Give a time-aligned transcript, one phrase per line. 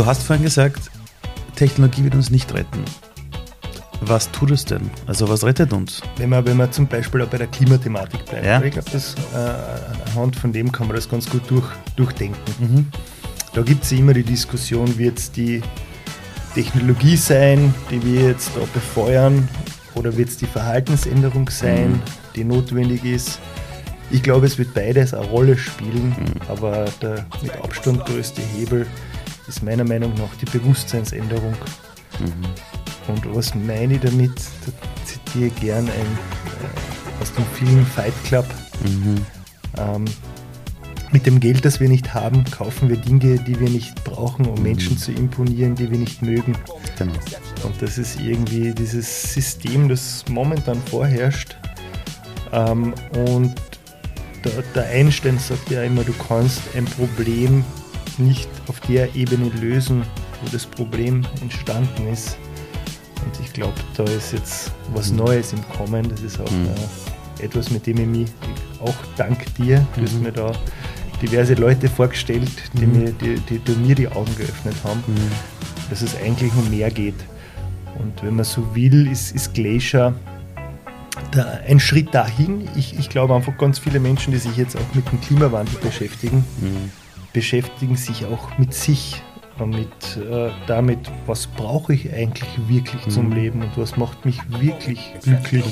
[0.00, 0.90] Du hast vorhin gesagt,
[1.56, 2.82] Technologie wird uns nicht retten.
[4.00, 4.88] Was tut es denn?
[5.06, 6.00] Also was rettet uns?
[6.16, 8.46] Wenn man, wenn man zum Beispiel auch bei der Klimathematik bleibt.
[8.46, 8.62] Ja.
[8.62, 11.66] Ich glaube, äh, anhand von dem kann man das ganz gut durch,
[11.96, 12.40] durchdenken.
[12.60, 12.86] Mhm.
[13.52, 15.60] Da gibt es immer die Diskussion, wird es die
[16.54, 19.46] Technologie sein, die wir jetzt da befeuern,
[19.96, 22.00] oder wird es die Verhaltensänderung sein, Mhm.
[22.36, 23.38] die notwendig ist.
[24.10, 26.48] Ich glaube, es wird beides eine Rolle spielen, Mhm.
[26.48, 28.86] aber der mit Abstand größte Hebel
[29.50, 31.54] ist meiner Meinung nach die Bewusstseinsänderung.
[32.20, 33.12] Mhm.
[33.12, 34.36] Und was meine ich damit?
[34.36, 34.72] Da
[35.04, 38.46] zitiere ich gern ein, äh, aus dem Film Fight Club.
[38.84, 39.26] Mhm.
[39.76, 40.04] Ähm,
[41.12, 44.62] mit dem Geld, das wir nicht haben, kaufen wir Dinge, die wir nicht brauchen, um
[44.62, 46.56] Menschen zu imponieren, die wir nicht mögen.
[46.96, 47.12] Genau.
[47.64, 51.56] Und das ist irgendwie dieses System, das momentan vorherrscht.
[52.52, 52.94] Ähm,
[53.26, 53.54] und
[54.44, 57.64] der, der Einstein sagt ja immer, du kannst ein Problem
[58.20, 60.02] nicht auf der Ebene lösen,
[60.42, 62.36] wo das Problem entstanden ist.
[63.24, 66.08] Und ich glaube, da ist jetzt was Neues im Kommen.
[66.08, 66.68] Das ist auch Mhm.
[67.38, 68.28] äh, etwas, mit dem ich mich
[68.80, 70.52] auch dank dir, du hast mir da
[71.20, 72.98] diverse Leute vorgestellt, die, Mhm.
[72.98, 75.02] mir, die, die, die mir die Augen geöffnet haben,
[75.90, 77.14] dass es eigentlich um mehr geht.
[77.98, 80.14] Und wenn man so will, ist, ist Glacier
[81.32, 82.66] da ein Schritt dahin.
[82.76, 86.44] Ich, ich glaube einfach ganz viele Menschen, die sich jetzt auch mit dem Klimawandel beschäftigen,
[86.60, 86.90] Mhm.
[87.32, 89.22] Beschäftigen sich auch mit sich
[89.58, 93.32] und mit äh, damit, was brauche ich eigentlich wirklich zum Mhm.
[93.34, 95.64] Leben und was macht mich wirklich glücklich.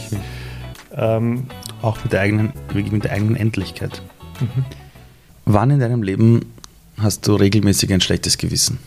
[0.94, 1.46] Ähm,
[1.82, 4.02] Auch mit der eigenen, wirklich mit der eigenen Endlichkeit.
[4.40, 4.64] mhm.
[5.46, 6.44] Wann in deinem Leben
[6.98, 8.78] hast du regelmäßig ein schlechtes Gewissen?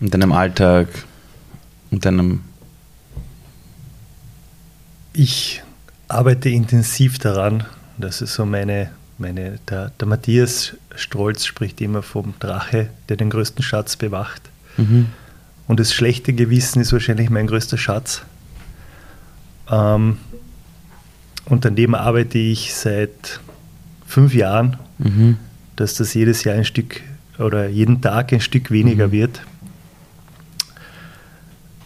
[0.00, 0.88] In deinem Alltag,
[1.90, 2.40] in deinem.
[5.12, 5.62] Ich
[6.08, 7.64] arbeite intensiv daran.
[7.98, 13.30] Das ist so meine, meine der, der Matthias Strolz spricht immer vom Drache, der den
[13.30, 14.42] größten Schatz bewacht.
[14.76, 15.06] Mhm.
[15.68, 18.22] Und das schlechte Gewissen ist wahrscheinlich mein größter Schatz.
[19.70, 20.16] Ähm,
[21.44, 23.40] und an dem arbeite ich seit
[24.06, 25.36] fünf Jahren, Mhm.
[25.76, 27.00] dass das jedes Jahr ein Stück
[27.38, 29.12] oder jeden Tag ein Stück weniger Mhm.
[29.12, 29.40] wird.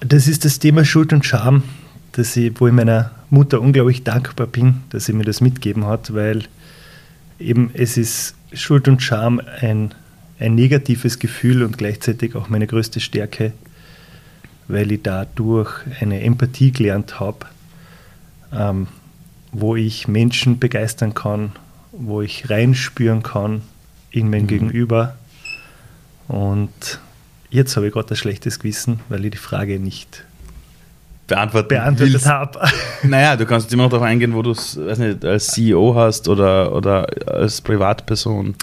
[0.00, 1.62] Das ist das Thema Schuld und Scham,
[2.12, 6.12] dass ich, wo ich meiner Mutter unglaublich dankbar bin, dass sie mir das mitgeben hat,
[6.14, 6.44] weil
[7.38, 9.94] eben es ist Schuld und Scham ein,
[10.38, 13.52] ein negatives Gefühl und gleichzeitig auch meine größte Stärke,
[14.68, 17.46] weil ich dadurch eine Empathie gelernt habe,
[18.52, 18.86] ähm,
[19.52, 21.52] wo ich Menschen begeistern kann,
[21.92, 23.62] wo ich reinspüren kann
[24.10, 24.48] in mein Mhm.
[24.48, 25.16] Gegenüber.
[26.28, 27.00] Und
[27.50, 30.24] jetzt habe ich gerade ein schlechtes Gewissen, weil ich die Frage nicht
[31.26, 32.26] Beantworten beantwortet willst.
[32.26, 32.60] habe.
[33.02, 34.78] Naja, du kannst immer noch darauf eingehen, wo du es
[35.22, 38.54] als CEO hast oder, oder als Privatperson.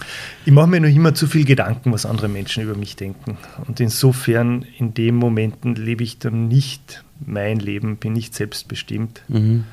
[0.44, 3.38] Ich mache mir noch immer zu viel Gedanken, was andere Menschen über mich denken.
[3.66, 9.22] Und insofern, in den Momenten lebe ich dann nicht mein Leben, bin nicht selbstbestimmt.
[9.28, 9.64] Mhm.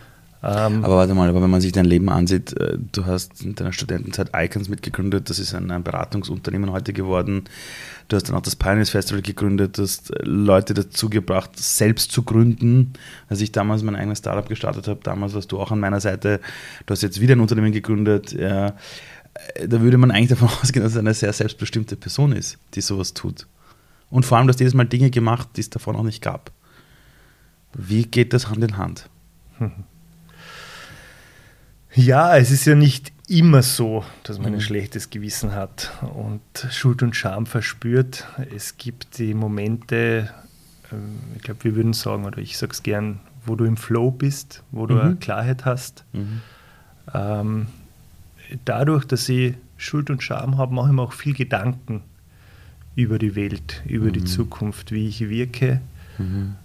[0.41, 3.55] Ähm, Aber warte mal, aber wenn man sich dein Leben ansieht, äh, du hast in
[3.55, 7.43] deiner Studentenzeit Icons mitgegründet, das ist ein, ein Beratungsunternehmen heute geworden.
[8.09, 12.11] Du hast dann auch das Pioneers Festival gegründet, du hast äh, Leute dazu gebracht, selbst
[12.11, 12.93] zu gründen.
[13.29, 16.41] Als ich damals mein eigenes Startup gestartet habe, damals warst du auch an meiner Seite.
[16.87, 18.33] Du hast jetzt wieder ein Unternehmen gegründet.
[18.33, 18.75] Ja,
[19.53, 22.81] äh, da würde man eigentlich davon ausgehen, dass es eine sehr selbstbestimmte Person ist, die
[22.81, 23.45] sowas tut.
[24.09, 26.51] Und vor allem, dass jedes Mal Dinge gemacht, die es davor noch nicht gab.
[27.73, 29.07] Wie geht das Hand in Hand?
[31.95, 34.61] Ja, es ist ja nicht immer so, dass man ein Mhm.
[34.61, 36.41] schlechtes Gewissen hat und
[36.71, 38.25] Schuld und Scham verspürt.
[38.55, 40.29] Es gibt die Momente,
[40.91, 44.11] ähm, ich glaube, wir würden sagen, oder ich sage es gern, wo du im Flow
[44.11, 45.19] bist, wo du Mhm.
[45.19, 46.03] Klarheit hast.
[46.13, 46.41] Mhm.
[47.13, 47.67] Ähm,
[48.65, 52.01] dadurch, dass ich Schuld und Scham habe, mache ich mir auch viel Gedanken
[52.95, 54.25] über die Welt, über die Mhm.
[54.27, 55.79] Zukunft, wie ich wirke.
[56.17, 56.55] Mhm.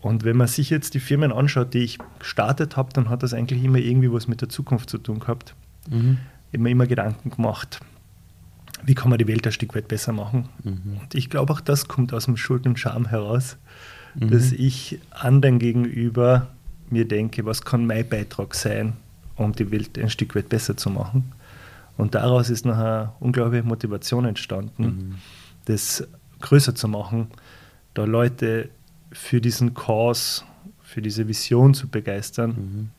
[0.00, 3.34] Und wenn man sich jetzt die Firmen anschaut, die ich gestartet habe, dann hat das
[3.34, 5.54] eigentlich immer irgendwie was mit der Zukunft zu tun gehabt.
[5.90, 6.18] Mhm.
[6.50, 7.80] Ich habe mir immer Gedanken gemacht,
[8.84, 10.48] wie kann man die Welt ein Stück weit besser machen.
[10.62, 10.98] Mhm.
[11.00, 13.56] Und ich glaube, auch das kommt aus dem Schuld und Scham heraus,
[14.14, 14.30] Mhm.
[14.30, 16.48] dass ich anderen gegenüber
[16.88, 18.94] mir denke, was kann mein Beitrag sein,
[19.34, 21.32] um die Welt ein Stück weit besser zu machen.
[21.98, 25.14] Und daraus ist nachher unglaubliche Motivation entstanden, Mhm.
[25.66, 26.06] das
[26.40, 27.26] größer zu machen,
[27.94, 28.68] da Leute
[29.12, 30.42] für diesen Cause,
[30.82, 32.90] für diese Vision zu begeistern.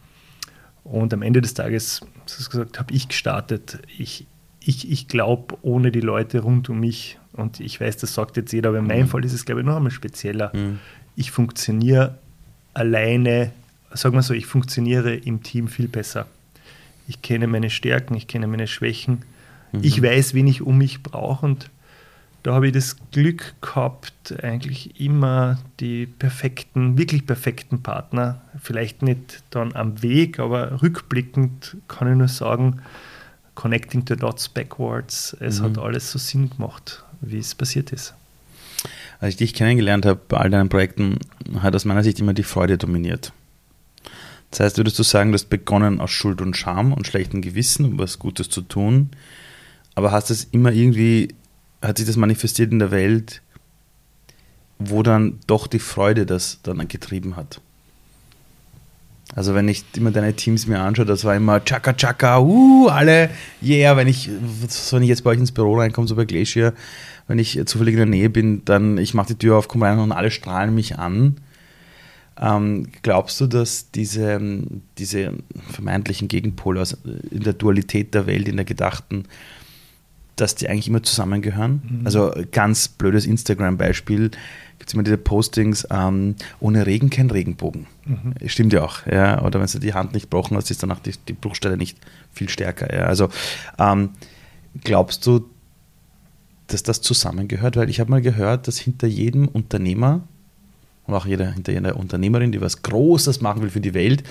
[0.89, 3.80] Und am Ende des Tages, gesagt, habe ich gestartet.
[3.98, 4.25] Ich,
[4.60, 8.51] ich, ich glaube, ohne die Leute rund um mich, und ich weiß, das sagt jetzt
[8.51, 9.07] jeder, aber in meinem Mhm.
[9.10, 10.51] Fall ist es, glaube ich, noch einmal spezieller.
[10.56, 10.80] Mhm.
[11.16, 12.18] Ich funktioniere
[12.74, 13.51] alleine,
[13.92, 16.25] sagen wir so, ich funktioniere im Team viel besser.
[17.07, 19.24] Ich kenne meine Stärken, ich kenne meine Schwächen.
[19.72, 19.80] Mhm.
[19.83, 21.69] Ich weiß, wen ich um mich brauche und
[22.47, 29.44] da habe ich das Glück gehabt, eigentlich immer die perfekten, wirklich perfekten Partner, vielleicht nicht
[29.49, 32.81] dann am Weg, aber rückblickend kann ich nur sagen,
[33.53, 35.65] connecting the dots backwards, es mhm.
[35.65, 38.13] hat alles so Sinn gemacht, wie es passiert ist.
[39.19, 41.19] Als ich dich kennengelernt habe bei all deinen Projekten,
[41.59, 43.33] hat aus meiner Sicht immer die Freude dominiert.
[44.51, 47.83] Das heißt, würdest du sagen, du hast begonnen aus Schuld und Scham und schlechtem Gewissen,
[47.83, 49.09] um was Gutes zu tun,
[49.95, 51.35] aber hast es immer irgendwie
[51.81, 53.41] hat sich das manifestiert in der Welt,
[54.79, 57.62] wo dann doch die Freude das dann getrieben hat.
[59.35, 63.29] Also wenn ich immer deine Teams mir anschaue, das war immer Chaka Chaka, uh, alle,
[63.62, 66.74] yeah, wenn ich, wenn ich jetzt bei euch ins Büro reinkomme, so bei Glacier,
[67.27, 70.00] wenn ich zufällig in der Nähe bin, dann, ich mache die Tür auf, komme rein
[70.00, 71.38] und alle strahlen mich an.
[72.39, 74.39] Ähm, glaubst du, dass diese,
[74.97, 75.33] diese
[75.71, 76.83] vermeintlichen Gegenpole
[77.31, 79.25] in der Dualität der Welt, in der gedachten,
[80.38, 81.81] dass die eigentlich immer zusammengehören.
[81.84, 82.06] Mhm.
[82.06, 84.31] Also ganz blödes Instagram-Beispiel,
[84.78, 87.88] gibt es immer diese Postings, ähm, ohne Regen kein Regenbogen.
[88.06, 88.34] Mhm.
[88.48, 89.06] Stimmt ja auch.
[89.06, 89.44] Ja?
[89.44, 91.98] Oder wenn du die Hand nicht gebrochen hast, ist danach die, die Bruchstelle nicht
[92.31, 92.94] viel stärker.
[92.94, 93.06] Ja?
[93.06, 93.30] Also
[93.80, 94.12] ähm,
[94.84, 95.45] glaubst du,
[96.68, 97.75] dass das zusammengehört?
[97.75, 100.22] Weil ich habe mal gehört, dass hinter jedem Unternehmer
[101.07, 104.24] und auch jeder, hinter jeder Unternehmerin, die was Großes machen will für die Welt,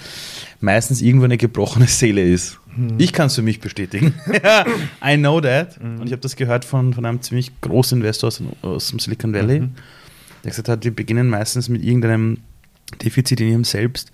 [0.60, 2.60] meistens irgendwo eine gebrochene Seele ist.
[2.76, 2.94] Mhm.
[2.98, 4.14] Ich kann es für mich bestätigen.
[5.04, 5.82] I know that.
[5.82, 6.00] Mhm.
[6.00, 9.32] Und ich habe das gehört von, von einem ziemlich großen Investor aus, aus dem Silicon
[9.32, 9.74] Valley, mhm.
[10.44, 12.38] der gesagt hat, wir beginnen meistens mit irgendeinem
[13.02, 14.12] Defizit in ihrem Selbst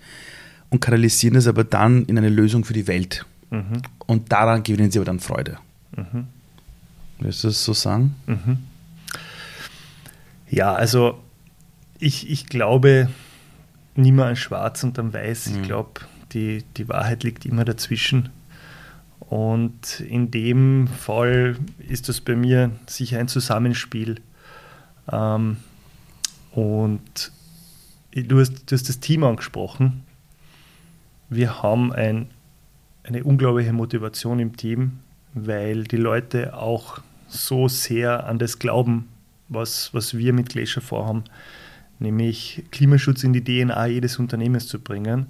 [0.69, 3.25] und kanalisieren es aber dann in eine Lösung für die Welt.
[3.51, 3.81] Mhm.
[4.07, 5.57] Und daran gewinnen sie aber dann Freude.
[5.95, 6.27] Mhm.
[7.19, 8.15] Willst du das so sagen?
[8.25, 8.57] Mhm.
[10.49, 11.19] Ja, also
[11.99, 13.09] ich, ich glaube
[13.95, 15.47] mehr an Schwarz und an Weiß.
[15.47, 16.01] Ich glaube,
[16.33, 18.29] die, die Wahrheit liegt immer dazwischen.
[19.33, 24.17] Und in dem Fall ist das bei mir sicher ein Zusammenspiel.
[25.11, 25.57] Ähm,
[26.51, 27.31] und
[28.11, 30.03] du hast, du hast das Team angesprochen.
[31.29, 32.27] Wir haben ein,
[33.05, 34.99] eine unglaubliche Motivation im Team,
[35.33, 39.09] weil die Leute auch so sehr an das glauben,
[39.49, 41.23] was, was wir mit Glacier vorhaben,
[41.97, 45.25] nämlich Klimaschutz in die DNA jedes Unternehmens zu bringen.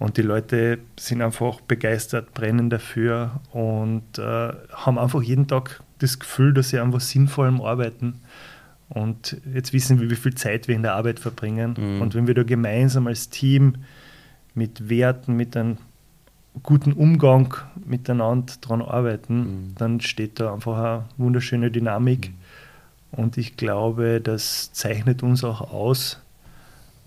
[0.00, 6.18] Und die Leute sind einfach begeistert, brennen dafür und äh, haben einfach jeden Tag das
[6.18, 8.22] Gefühl, dass sie einfach sinnvoll arbeiten.
[8.88, 11.76] Und jetzt wissen wir, wie viel Zeit wir in der Arbeit verbringen.
[11.78, 12.00] Mhm.
[12.00, 13.74] Und wenn wir da gemeinsam als Team
[14.54, 15.76] mit Werten, mit einem
[16.62, 17.54] guten Umgang
[17.84, 19.74] miteinander dran arbeiten, mhm.
[19.76, 22.30] dann steht da einfach eine wunderschöne Dynamik.
[22.30, 23.18] Mhm.
[23.18, 26.22] Und ich glaube, das zeichnet uns auch aus,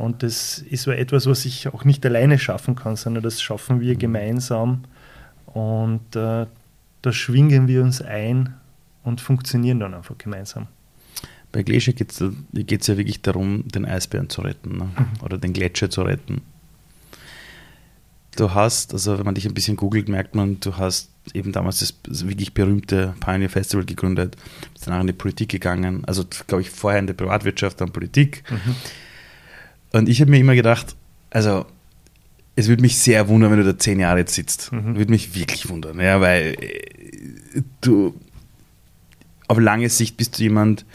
[0.04, 3.80] und das ist so etwas, was ich auch nicht alleine schaffen kann, sondern das schaffen
[3.80, 4.00] wir mhm.
[4.00, 4.84] gemeinsam.
[5.46, 6.46] Und äh,
[7.02, 8.54] da schwingen wir uns ein
[9.04, 10.68] und funktionieren dann einfach gemeinsam.
[11.52, 14.84] Bei Glacier geht es ja wirklich darum, den Eisbären zu retten ne?
[14.86, 15.24] Mhm.
[15.24, 16.42] oder den Gletscher zu retten.
[18.36, 21.80] Du hast, also wenn man dich ein bisschen googelt, merkt man, du hast eben damals
[21.80, 24.36] das wirklich berühmte Pioneer Festival gegründet,
[24.74, 28.44] bist danach in die Politik gegangen, also glaube ich vorher in der Privatwirtschaft, dann Politik.
[28.50, 28.76] Mhm
[29.94, 30.96] und ich habe mir immer gedacht,
[31.30, 31.66] also
[32.56, 34.72] es würde mich sehr wundern, wenn du da zehn Jahre jetzt sitzt.
[34.72, 34.96] Mhm.
[34.96, 38.14] Würde mich wirklich wundern, ja, weil äh, du
[39.48, 40.86] auf lange Sicht bist du jemand,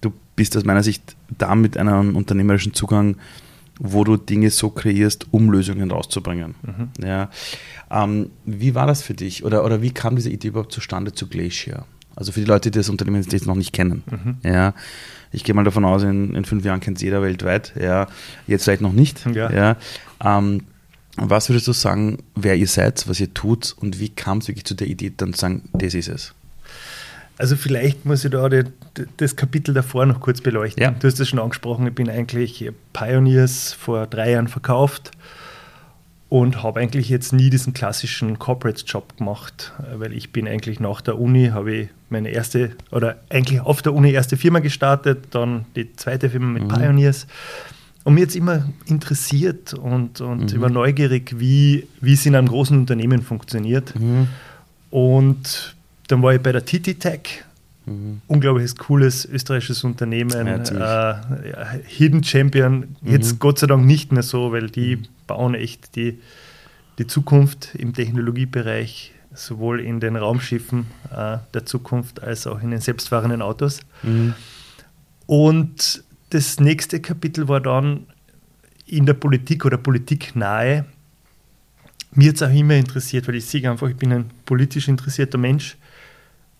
[0.00, 3.16] du bist aus meiner Sicht da mit einem unternehmerischen Zugang,
[3.78, 6.54] wo du Dinge so kreierst, um Lösungen rauszubringen.
[6.62, 7.04] Mhm.
[7.04, 7.30] Ja.
[7.90, 9.44] Ähm, wie war das für dich?
[9.44, 11.84] Oder, oder wie kam diese Idee überhaupt zustande zu Glacier?
[12.14, 14.02] Also für die Leute, die das Unternehmen jetzt noch nicht kennen.
[14.10, 14.36] Mhm.
[14.48, 14.74] Ja.
[15.32, 17.72] Ich gehe mal davon aus, in, in fünf Jahren kennt es jeder weltweit.
[17.80, 18.06] Ja.
[18.46, 19.24] Jetzt vielleicht noch nicht.
[19.26, 19.50] Ja.
[19.50, 19.76] ja.
[20.22, 20.62] Ähm,
[21.16, 24.64] was würdest du sagen, wer ihr seid, was ihr tut und wie kam es wirklich
[24.64, 26.34] zu der Idee, dann zu sagen, das ist es?
[27.38, 28.64] Also vielleicht muss ich da die,
[29.16, 30.82] das Kapitel davor noch kurz beleuchten.
[30.82, 30.90] Ja.
[30.90, 35.10] Du hast es schon angesprochen, ich bin eigentlich Pioneers vor drei Jahren verkauft
[36.32, 41.20] und habe eigentlich jetzt nie diesen klassischen Corporate-Job gemacht, weil ich bin eigentlich nach der
[41.20, 45.94] Uni, habe ich meine erste, oder eigentlich auf der Uni erste Firma gestartet, dann die
[45.94, 46.68] zweite Firma mit mhm.
[46.68, 47.26] Pioneers
[48.04, 50.56] und mir jetzt immer interessiert und, und mhm.
[50.56, 53.94] immer neugierig, wie, wie es in einem großen Unternehmen funktioniert.
[53.94, 54.28] Mhm.
[54.88, 55.76] Und
[56.08, 57.44] dann war ich bei der TT Tech,
[57.86, 58.20] Mhm.
[58.26, 60.64] Unglaubliches, cooles österreichisches Unternehmen.
[60.66, 63.38] Ja, äh, Hidden Champion, jetzt mhm.
[63.38, 65.06] Gott sei Dank nicht mehr so, weil die mhm.
[65.26, 66.18] bauen echt die,
[66.98, 72.80] die Zukunft im Technologiebereich, sowohl in den Raumschiffen äh, der Zukunft als auch in den
[72.80, 73.80] selbstfahrenden Autos.
[74.02, 74.34] Mhm.
[75.26, 78.06] Und das nächste Kapitel war dann
[78.86, 80.84] in der Politik oder politiknahe.
[82.14, 85.38] Mir hat es auch immer interessiert, weil ich sehe einfach, ich bin ein politisch interessierter
[85.38, 85.76] Mensch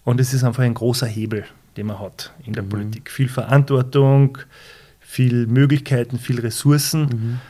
[0.05, 1.45] und es ist einfach ein großer Hebel.
[1.77, 2.69] den man hat in der mhm.
[2.69, 3.11] Politik.
[3.11, 4.39] Viel Verantwortung,
[5.01, 7.03] viel Möglichkeiten, viel Ressourcen.
[7.03, 7.41] Mhm.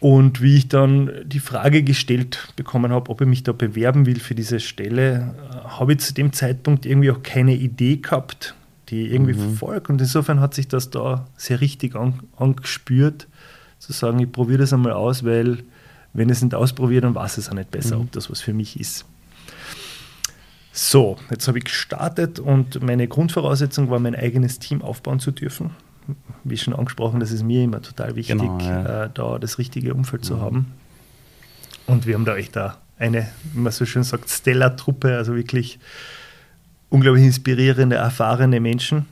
[0.00, 4.20] Und wie ich dann die Frage gestellt bekommen habe, ob ich mich da bewerben will
[4.20, 8.54] für diese Stelle, äh, habe ich zu dem Zeitpunkt irgendwie auch keine Idee gehabt,
[8.90, 9.56] die irgendwie mhm.
[9.56, 9.88] verfolgt.
[9.88, 13.28] Und insofern hat sich das da sehr richtig an, angespürt,
[13.78, 15.58] zu sagen, ich probiere das einmal aus, weil
[16.12, 18.02] wenn ich es nicht ausprobiere, dann weiß es auch nicht besser, mhm.
[18.02, 19.06] ob das was für mich ist.
[20.76, 25.70] So, jetzt habe ich gestartet und meine Grundvoraussetzung war, mein eigenes Team aufbauen zu dürfen.
[26.42, 29.04] Wie schon angesprochen, das ist mir immer total wichtig, genau, ja.
[29.04, 30.72] äh, da das richtige Umfeld zu haben.
[31.86, 35.78] Und wir haben da echt da eine, wie man so schön sagt, Stellar-Truppe, also wirklich
[36.90, 39.06] unglaublich inspirierende, erfahrene Menschen.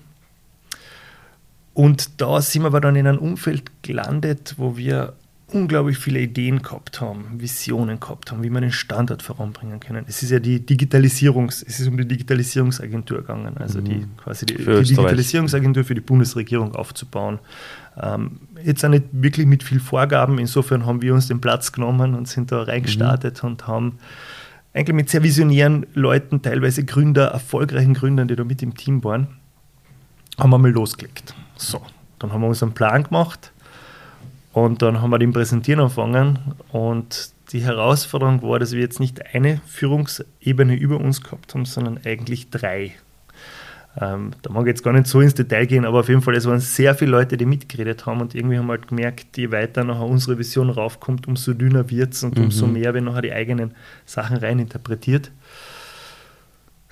[1.75, 5.15] Und da sind wir aber dann in einem Umfeld gelandet, wo wir
[5.53, 10.05] unglaublich viele Ideen gehabt haben, Visionen gehabt haben, wie wir den Standard voranbringen können.
[10.09, 14.17] Es ist ja die Digitalisierungs, es ist um die Digitalisierungsagentur gegangen, also die mhm.
[14.17, 17.39] quasi die, die Digitalisierungsagentur für die Bundesregierung aufzubauen.
[18.01, 22.15] Ähm, jetzt auch nicht wirklich mit viel Vorgaben, insofern haben wir uns den Platz genommen
[22.15, 23.51] und sind da reingestartet mhm.
[23.51, 23.99] und haben
[24.75, 29.29] eigentlich mit sehr visionären Leuten, teilweise Gründer, erfolgreichen Gründern, die da mit im Team waren,
[30.39, 31.35] haben wir mal losgelegt.
[31.57, 31.83] So,
[32.19, 33.52] dann haben wir uns einen Plan gemacht
[34.53, 36.39] und dann haben wir den präsentieren angefangen
[36.71, 42.01] und die Herausforderung war, dass wir jetzt nicht eine Führungsebene über uns gehabt haben, sondern
[42.05, 42.95] eigentlich drei.
[44.01, 46.35] Ähm, da mag ich jetzt gar nicht so ins Detail gehen, aber auf jeden Fall,
[46.35, 49.51] es waren sehr viele Leute, die mitgeredet haben und irgendwie haben wir halt gemerkt, je
[49.51, 52.45] weiter nachher unsere Vision raufkommt, umso dünner wird es und mhm.
[52.45, 53.75] umso mehr werden nachher die eigenen
[54.07, 55.31] Sachen reininterpretiert.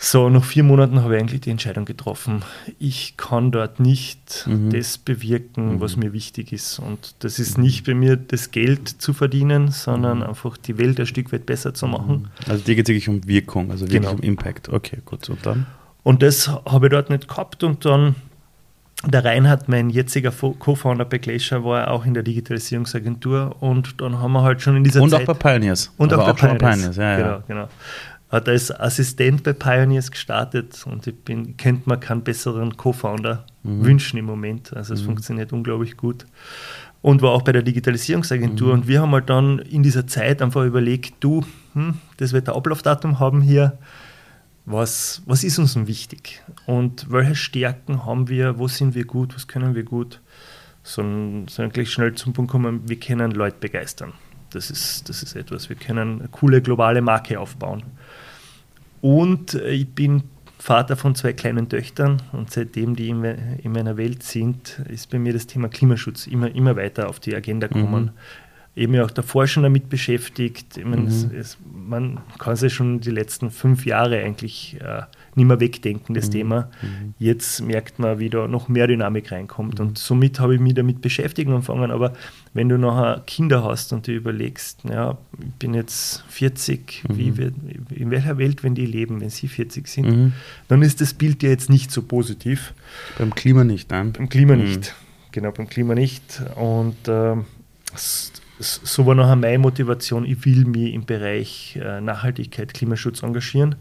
[0.03, 2.43] So, nach vier Monaten habe ich eigentlich die Entscheidung getroffen,
[2.79, 4.71] ich kann dort nicht mhm.
[4.71, 5.81] das bewirken, mhm.
[5.83, 6.79] was mir wichtig ist.
[6.79, 10.25] Und das ist nicht bei mir das Geld zu verdienen, sondern mhm.
[10.25, 12.31] einfach die Welt ein Stück weit besser zu machen.
[12.47, 12.51] Mhm.
[12.51, 14.15] Also dir geht es wirklich um Wirkung, also wirklich genau.
[14.15, 14.71] um Impact.
[14.71, 15.29] Okay, gut.
[15.29, 15.67] Und dann?
[16.03, 18.15] Und das habe ich dort nicht gehabt und dann
[19.07, 24.33] der Reinhard, mein jetziger Co-Founder bei Glacier, war auch in der Digitalisierungsagentur und dann haben
[24.33, 25.21] wir halt schon in dieser und Zeit...
[25.21, 25.93] Und auch bei Pioneers.
[25.99, 26.59] Und auch, auch bei Pioneers.
[26.59, 26.97] Pioneers.
[26.97, 27.43] Ja, genau, ja.
[27.47, 27.69] genau
[28.31, 33.85] hat als Assistent bei Pioneers gestartet und ich bin, könnte mir keinen besseren Co-Founder mhm.
[33.85, 34.75] wünschen im Moment.
[34.75, 35.07] Also es mhm.
[35.07, 36.27] funktioniert unglaublich gut.
[37.03, 38.69] Und war auch bei der Digitalisierungsagentur.
[38.69, 38.81] Mhm.
[38.81, 42.55] Und wir haben halt dann in dieser Zeit einfach überlegt, du, hm, das wird ein
[42.55, 43.79] Ablaufdatum haben hier.
[44.67, 46.43] Was, was ist uns denn wichtig?
[46.67, 48.59] Und welche Stärken haben wir?
[48.59, 49.35] Wo sind wir gut?
[49.35, 50.21] Was können wir gut?
[50.83, 51.03] So,
[51.49, 54.13] so gleich schnell zum Punkt kommen, wir können Leute begeistern.
[54.51, 55.69] Das ist, das ist etwas.
[55.69, 57.83] Wir können eine coole globale Marke aufbauen.
[59.01, 60.25] Und ich bin
[60.59, 65.19] Vater von zwei kleinen Töchtern und seitdem die in, in, meiner Welt sind, ist bei
[65.19, 68.05] mir das Thema Klimaschutz immer, immer weiter auf die Agenda gekommen.
[68.05, 68.83] Mhm.
[68.83, 70.77] Eben auch davor schon damit beschäftigt.
[70.85, 71.09] Meine, mhm.
[71.09, 75.03] es, es, man kann sich schon die letzten fünf Jahre eigentlich äh,
[75.37, 76.33] nicht mehr wegdenken, das mhm.
[76.33, 76.71] Thema.
[76.83, 77.15] Mhm.
[77.19, 79.79] Jetzt merkt man, wie da noch mehr Dynamik reinkommt.
[79.79, 79.87] Mhm.
[79.87, 81.91] Und somit habe ich mich damit beschäftigen angefangen.
[81.91, 82.13] Aber
[82.53, 87.17] wenn du nachher Kinder hast und du überlegst, ja, ich bin jetzt 40, mhm.
[87.17, 87.55] wie wird,
[87.91, 90.33] in welcher Welt, wenn die leben, wenn sie 40 sind, mhm.
[90.69, 92.75] dann ist das Bild ja jetzt nicht so positiv.
[93.19, 94.13] Beim Klima nicht, nein?
[94.13, 94.65] Beim Klima mhm.
[94.65, 94.95] nicht.
[95.33, 96.43] Genau, beim Klima nicht.
[96.57, 97.37] Und äh,
[98.59, 103.77] so war nachher meine Motivation, ich will mich im Bereich äh, Nachhaltigkeit, Klimaschutz engagieren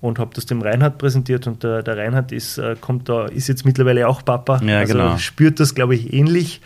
[0.00, 3.48] und habe das dem Reinhard präsentiert und der, der Reinhard ist, äh, kommt da, ist
[3.48, 5.18] jetzt mittlerweile auch Papa, ja, also genau.
[5.18, 6.60] spürt das, glaube ich, ähnlich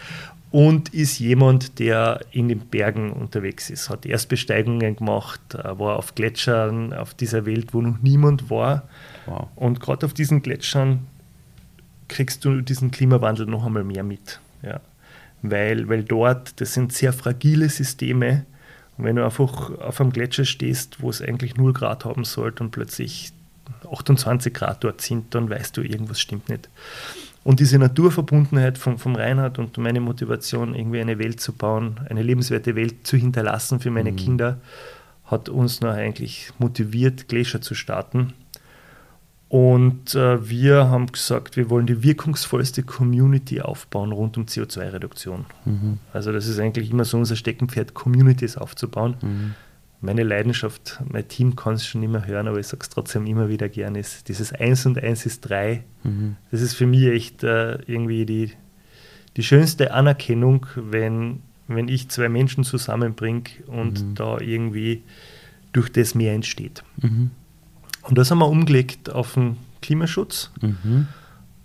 [0.52, 6.14] und ist jemand, der in den Bergen unterwegs ist, hat Erstbesteigungen gemacht, äh, war auf
[6.14, 8.82] Gletschern auf dieser Welt, wo noch niemand war.
[9.24, 9.48] Wow.
[9.56, 11.06] Und gerade auf diesen Gletschern
[12.08, 14.40] kriegst du diesen Klimawandel noch einmal mehr mit.
[14.62, 14.80] Ja.
[15.40, 18.44] Weil, weil dort, das sind sehr fragile Systeme,
[19.04, 22.70] wenn du einfach auf einem Gletscher stehst, wo es eigentlich 0 Grad haben sollte und
[22.70, 23.32] plötzlich
[23.90, 26.68] 28 Grad dort sind, dann weißt du, irgendwas stimmt nicht.
[27.44, 32.22] Und diese Naturverbundenheit vom, vom Reinhard und meine Motivation, irgendwie eine Welt zu bauen, eine
[32.22, 34.16] lebenswerte Welt zu hinterlassen für meine mhm.
[34.16, 34.60] Kinder,
[35.24, 38.34] hat uns noch eigentlich motiviert, Glacier zu starten.
[39.52, 45.44] Und äh, wir haben gesagt, wir wollen die wirkungsvollste Community aufbauen rund um CO2-Reduktion.
[45.66, 45.98] Mhm.
[46.10, 49.16] Also das ist eigentlich immer so unser Steckenpferd, Communities aufzubauen.
[49.20, 49.54] Mhm.
[50.00, 53.50] Meine Leidenschaft, mein Team kann es schon immer hören, aber ich sage es trotzdem immer
[53.50, 55.84] wieder gerne, ist dieses Eins und Eins ist drei.
[56.02, 56.36] Mhm.
[56.50, 58.52] Das ist für mich echt äh, irgendwie die,
[59.36, 64.14] die schönste Anerkennung, wenn, wenn ich zwei Menschen zusammenbringe und mhm.
[64.14, 65.02] da irgendwie
[65.74, 66.82] durch das mehr entsteht.
[68.02, 71.08] Und das haben wir umgelegt auf den Klimaschutz mhm.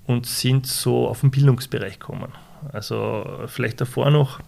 [0.05, 2.31] und sind so auf den Bildungsbereich gekommen.
[2.73, 4.39] Also vielleicht davor noch,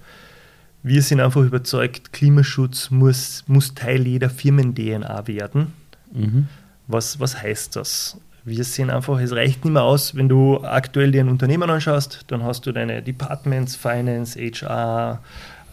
[0.84, 5.74] wir sind einfach überzeugt, Klimaschutz muss, muss Teil jeder Firmen-DNA werden.
[6.14, 6.48] Mhm.
[6.88, 8.18] Was, was heißt das?
[8.46, 12.26] Wir sehen einfach, es reicht nicht mehr aus, wenn du aktuell dir ein Unternehmen anschaust,
[12.28, 15.22] dann hast du deine Departments, Finance, HR,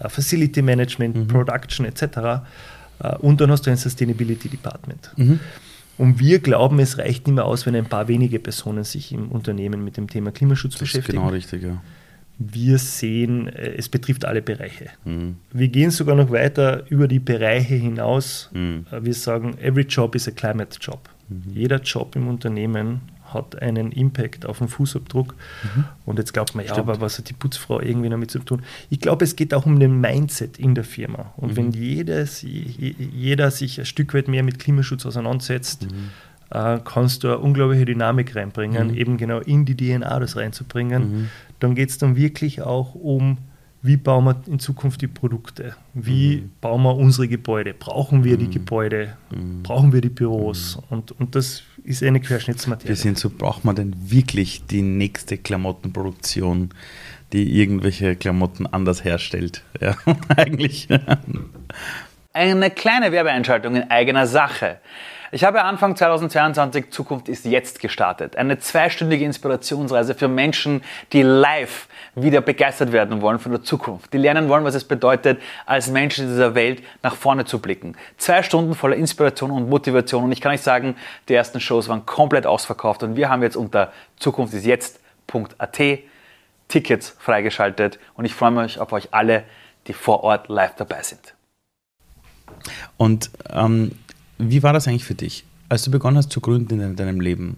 [0.00, 1.28] äh, Facility Management, mhm.
[1.28, 2.02] Production etc.
[2.98, 5.10] Äh, und dann hast du ein Sustainability Department.
[5.16, 5.40] Mhm.
[5.98, 9.30] Und wir glauben, es reicht nicht mehr aus, wenn ein paar wenige Personen sich im
[9.30, 11.18] Unternehmen mit dem Thema Klimaschutz das beschäftigen.
[11.18, 11.82] Ist genau richtig, ja.
[12.38, 14.90] Wir sehen, äh, es betrifft alle Bereiche.
[15.04, 15.36] Mhm.
[15.52, 18.50] Wir gehen sogar noch weiter über die Bereiche hinaus.
[18.52, 18.84] Mhm.
[19.00, 21.08] Wir sagen, every job is a climate job.
[21.28, 21.42] Mhm.
[21.54, 23.00] Jeder Job im Unternehmen
[23.32, 25.34] hat einen Impact auf den Fußabdruck.
[25.62, 25.84] Mhm.
[26.04, 26.88] Und jetzt glaubt man, ja, Stimmt.
[26.88, 28.62] aber was hat die Putzfrau irgendwie damit zu tun?
[28.90, 31.32] Ich glaube, es geht auch um den Mindset in der Firma.
[31.36, 31.56] Und mhm.
[31.56, 36.10] wenn jedes, jeder sich ein Stück weit mehr mit Klimaschutz auseinandersetzt, mhm.
[36.50, 38.94] äh, kannst du eine unglaubliche Dynamik reinbringen, mhm.
[38.94, 41.02] eben genau in die DNA das reinzubringen.
[41.02, 41.28] Mhm.
[41.60, 43.38] Dann geht es dann wirklich auch um
[43.86, 45.76] wie bauen wir in Zukunft die Produkte?
[45.94, 46.52] Wie mhm.
[46.60, 47.74] bauen wir unsere Gebäude?
[47.74, 48.40] Brauchen wir mhm.
[48.40, 49.16] die Gebäude?
[49.30, 49.62] Mhm.
[49.62, 50.76] Brauchen wir die Büros?
[50.76, 50.82] Mhm.
[50.90, 52.88] Und, und das ist eine Querschnittsmaterie.
[52.88, 56.70] Wir sind so, braucht man denn wirklich die nächste Klamottenproduktion,
[57.32, 59.62] die irgendwelche Klamotten anders herstellt?
[59.80, 59.94] Ja,
[60.36, 60.88] eigentlich.
[62.32, 64.78] Eine kleine Werbeeinschaltung in eigener Sache.
[65.32, 68.36] Ich habe Anfang 2022 Zukunft ist jetzt gestartet.
[68.36, 74.12] Eine zweistündige Inspirationsreise für Menschen, die live wieder begeistert werden wollen von der Zukunft.
[74.12, 77.96] Die lernen wollen, was es bedeutet, als Menschen in dieser Welt nach vorne zu blicken.
[78.16, 80.24] Zwei Stunden voller Inspiration und Motivation.
[80.24, 80.96] Und ich kann euch sagen,
[81.28, 85.80] die ersten Shows waren komplett ausverkauft und wir haben jetzt unter zukunftisjetzt.at
[86.68, 89.44] Tickets freigeschaltet und ich freue mich auf euch alle,
[89.86, 91.34] die vor Ort live dabei sind.
[92.96, 93.92] Und ähm
[94.38, 97.56] wie war das eigentlich für dich, als du begonnen hast zu gründen in deinem Leben?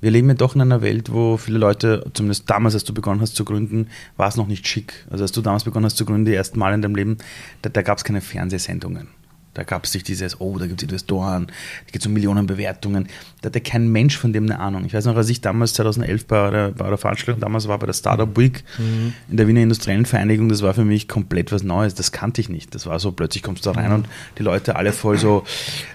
[0.00, 3.20] Wir leben ja doch in einer Welt, wo viele Leute, zumindest damals, als du begonnen
[3.20, 5.06] hast zu gründen, war es noch nicht schick.
[5.10, 7.18] Also als du damals begonnen hast zu gründen, die ersten Mal in deinem Leben,
[7.62, 9.08] da, da gab es keine Fernsehsendungen.
[9.52, 12.46] Da gab es nicht dieses, oh, da gibt es Investoren, da geht es um Millionen
[12.46, 13.08] Bewertungen.
[13.40, 14.84] Da hatte kein Mensch von dem eine Ahnung.
[14.84, 17.86] Ich weiß noch, als ich damals 2011 bei der, bei der Veranstaltung damals war, bei
[17.86, 19.12] der Startup Week mhm.
[19.28, 21.96] in der Wiener Industriellen Vereinigung, das war für mich komplett was Neues.
[21.96, 22.76] Das kannte ich nicht.
[22.76, 23.94] Das war so, plötzlich kommst du da rein mhm.
[23.96, 25.42] und die Leute alle voll so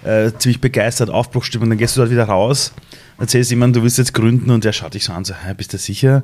[0.03, 1.69] äh, ziemlich begeistert, Aufbruchstimmung.
[1.69, 2.73] Dann gehst du dort wieder raus,
[3.17, 5.73] erzählst jemandem, du willst jetzt gründen und der schaut dich so an, so, hey, bist
[5.73, 6.23] du sicher?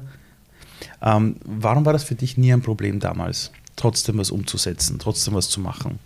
[1.01, 5.49] Ähm, warum war das für dich nie ein Problem damals, trotzdem was umzusetzen, trotzdem was
[5.49, 5.99] zu machen?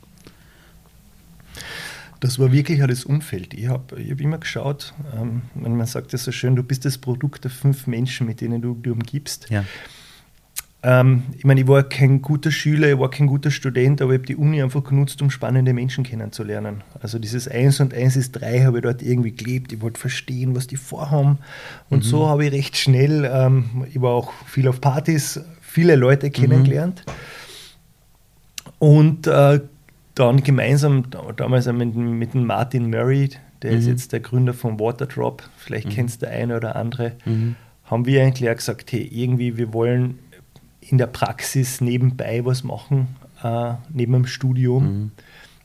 [2.19, 3.53] Das war wirklich auch das Umfeld.
[3.53, 6.97] Ich habe ich hab immer geschaut, ähm, man sagt ja so schön, du bist das
[6.97, 9.49] Produkt der fünf Menschen, mit denen du dich umgibst.
[9.49, 9.65] Ja.
[10.87, 14.19] Ähm, ich meine, ich war kein guter Schüler, ich war kein guter Student, aber ich
[14.19, 16.83] habe die Uni einfach genutzt, um spannende Menschen kennenzulernen.
[17.01, 19.73] Also dieses Eins und Eins ist drei habe ich dort irgendwie gelebt.
[19.73, 21.39] Ich wollte verstehen, was die vorhaben.
[21.89, 22.07] Und mhm.
[22.07, 27.03] so habe ich recht schnell, ähm, ich war auch viel auf Partys, viele Leute kennengelernt.
[27.07, 27.11] Mhm.
[28.77, 29.61] Und äh,
[30.13, 33.31] dann gemeinsam, damals mit, mit dem Martin Murray,
[33.63, 33.77] der mhm.
[33.79, 35.93] ist jetzt der Gründer von Waterdrop, vielleicht mhm.
[35.93, 37.55] kennst du der eine oder andere, mhm.
[37.85, 40.19] haben wir eigentlich auch gesagt, hey, irgendwie, wir wollen
[40.89, 43.07] in der Praxis nebenbei was machen,
[43.43, 44.83] äh, neben dem Studium.
[44.83, 45.11] Mhm.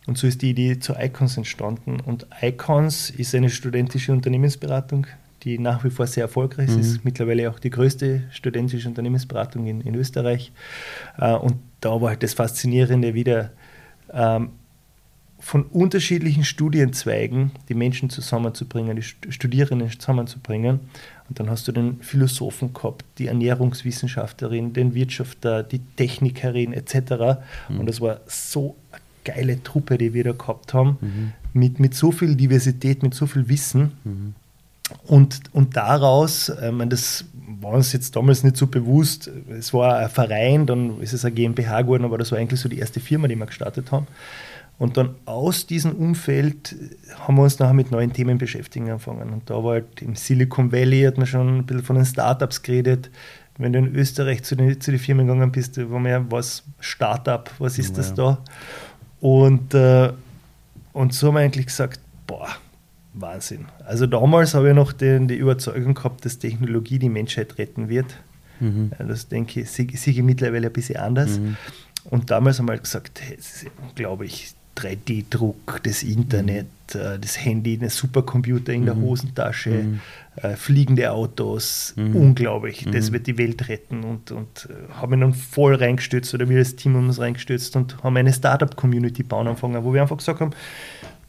[0.06, 2.00] Und so ist die Idee zu Icons entstanden.
[2.00, 5.06] Und Icons ist eine studentische Unternehmensberatung,
[5.42, 6.80] die nach wie vor sehr erfolgreich mhm.
[6.80, 7.04] ist.
[7.04, 10.52] Mittlerweile auch die größte studentische Unternehmensberatung in, in Österreich.
[11.18, 13.52] Äh, und da war halt das Faszinierende wieder,
[14.12, 14.50] ähm,
[15.40, 20.80] von unterschiedlichen Studienzweigen die Menschen zusammenzubringen, die Studierenden zusammenzubringen.
[21.30, 27.38] Und dann hast du den Philosophen gehabt, die Ernährungswissenschaftlerin, den Wirtschafter, die Technikerin etc.
[27.68, 27.78] Mhm.
[27.80, 31.32] Und das war so eine geile Truppe, die wir da gehabt haben, mhm.
[31.52, 33.92] mit, mit so viel Diversität, mit so viel Wissen.
[34.02, 34.34] Mhm.
[35.06, 37.24] Und, und daraus, äh, meine, das
[37.60, 41.32] war uns jetzt damals nicht so bewusst, es war ein Verein, dann ist es eine
[41.32, 44.08] GmbH geworden, aber das war eigentlich so die erste Firma, die wir gestartet haben.
[44.80, 46.74] Und dann aus diesem Umfeld
[47.18, 49.28] haben wir uns nachher mit neuen Themen beschäftigen angefangen.
[49.28, 52.62] Und da war halt im Silicon Valley, hat man schon ein bisschen von den Startups
[52.62, 53.10] geredet.
[53.58, 57.50] Wenn du in Österreich zu den, zu den Firmen gegangen bist, war mehr was Startup,
[57.58, 57.96] was ist ja.
[57.96, 58.42] das da?
[59.20, 60.14] Und, äh,
[60.94, 62.48] und so haben wir eigentlich gesagt, boah,
[63.12, 63.66] Wahnsinn.
[63.84, 68.16] Also damals habe ich noch den, die Überzeugung gehabt, dass Technologie die Menschheit retten wird.
[68.60, 68.92] Mhm.
[68.98, 71.38] Das denke ich, sehe ich mittlerweile ein bisschen anders.
[71.38, 71.58] Mhm.
[72.04, 73.36] Und damals haben wir halt gesagt, hey,
[73.94, 77.20] glaube ich, 3D-Druck, das Internet, mhm.
[77.20, 79.02] das Handy, ein Supercomputer in der mhm.
[79.02, 80.00] Hosentasche, mhm.
[80.36, 82.16] äh, fliegende Autos, mhm.
[82.16, 82.86] unglaublich.
[82.90, 84.04] Das wird die Welt retten.
[84.04, 88.02] Und, und äh, haben dann voll reingestürzt oder wir als Team haben uns reingestürzt und
[88.02, 90.52] haben eine Startup-Community bauen angefangen, wo wir einfach gesagt haben,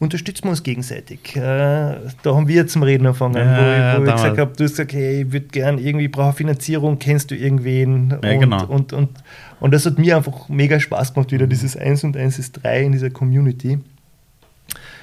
[0.02, 1.36] unterstützen wir uns gegenseitig.
[1.36, 4.64] Äh, da haben wir zum Reden angefangen, ja, wo, ich, wo ich gesagt habe, du
[4.64, 8.10] hast gesagt, hey, ich würde gern irgendwie brauche Finanzierung, kennst du irgendwen?
[8.10, 8.66] Ja, und, genau.
[8.66, 9.10] und, und,
[9.60, 11.50] und das hat mir einfach mega Spaß gemacht, wieder mhm.
[11.50, 13.78] dieses 1 und 1 ist 3 in dieser Community.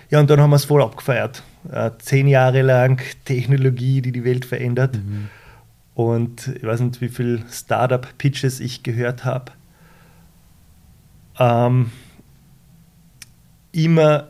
[0.10, 1.44] Ja, und dann haben wir es voll abgefeiert.
[1.72, 4.98] Äh, zehn Jahre lang Technologie, die die Welt verändert.
[4.98, 5.30] Mhm.
[5.94, 9.52] Und ich weiß nicht, wie viele Startup-Pitches ich gehört habe.
[11.40, 11.92] Ähm,
[13.72, 14.30] immer,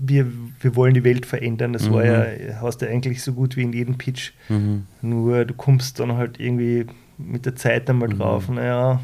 [0.00, 0.26] wir,
[0.60, 1.72] wir wollen die Welt verändern.
[1.72, 1.94] Das mhm.
[1.94, 4.32] war ja, hast du eigentlich so gut wie in jedem Pitch.
[4.48, 4.86] Mhm.
[5.02, 6.86] Nur du kommst dann halt irgendwie
[7.18, 8.18] mit der Zeit einmal mhm.
[8.18, 9.00] drauf, naja,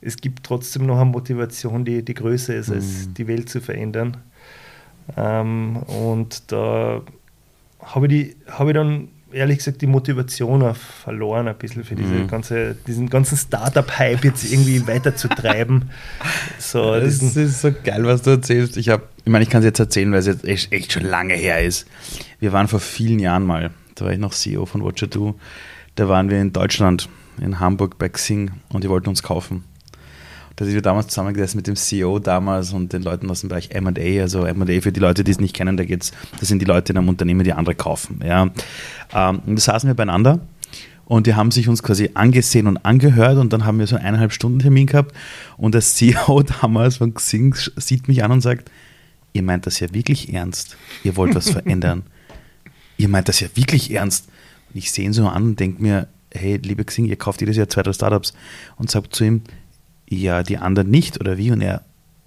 [0.00, 3.14] es gibt trotzdem noch eine Motivation, die, die größer ist, als mhm.
[3.14, 4.16] die Welt zu verändern.
[5.16, 7.02] Ähm, und da
[7.80, 12.14] habe ich, hab ich dann ehrlich gesagt die Motivation auch verloren, ein bisschen für diese
[12.14, 12.28] mhm.
[12.28, 15.90] ganze, diesen ganzen Startup-Hype jetzt irgendwie weiterzutreiben.
[16.58, 18.76] So, das ist so geil, was du erzählst.
[18.76, 21.04] Ich, hab, ich meine, ich kann es jetzt erzählen, weil es jetzt echt, echt, schon
[21.04, 21.86] lange her ist.
[22.40, 25.34] Wir waren vor vielen Jahren mal, da war ich noch CEO von Watcher 2,
[25.94, 27.08] da waren wir in Deutschland,
[27.40, 29.64] in Hamburg bei Xing und die wollten uns kaufen
[30.58, 33.70] da sind wir damals zusammengesessen mit dem CEO damals und den Leuten aus dem Bereich
[33.70, 36.66] M&A, also M&A für die Leute, die es nicht kennen, da geht's, das sind die
[36.66, 38.20] Leute in einem Unternehmen, die andere kaufen.
[38.26, 38.50] Ja.
[39.14, 40.40] Ähm, und da saßen wir beieinander
[41.04, 44.06] und die haben sich uns quasi angesehen und angehört und dann haben wir so einen
[44.06, 45.14] eineinhalb Stunden Termin gehabt
[45.58, 48.68] und der CEO damals von Xing sieht mich an und sagt,
[49.34, 52.02] ihr meint das ja wirklich ernst, ihr wollt was verändern.
[52.96, 54.26] ihr meint das ja wirklich ernst.
[54.70, 57.56] Und ich sehe ihn so an und denke mir, hey, liebe Xing, ihr kauft jedes
[57.56, 58.34] Jahr zwei, drei Startups
[58.76, 59.42] und sagt zu ihm,
[60.08, 61.50] ja, die anderen nicht oder wie?
[61.50, 61.82] Und er,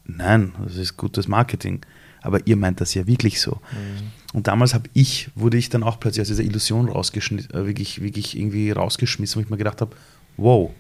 [0.05, 1.81] nein, das ist gutes Marketing.
[2.21, 3.53] Aber ihr meint das ja wirklich so.
[3.71, 4.11] Mhm.
[4.33, 8.01] Und damals habe ich, wurde ich dann auch plötzlich aus dieser Illusion rausgeschmissen, äh, wirklich,
[8.01, 9.95] wirklich irgendwie rausgeschmissen, wo ich mir gedacht habe,
[10.37, 10.71] wow,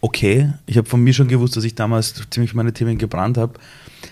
[0.00, 3.58] okay, ich habe von mir schon gewusst, dass ich damals ziemlich meine Themen gebrannt habe,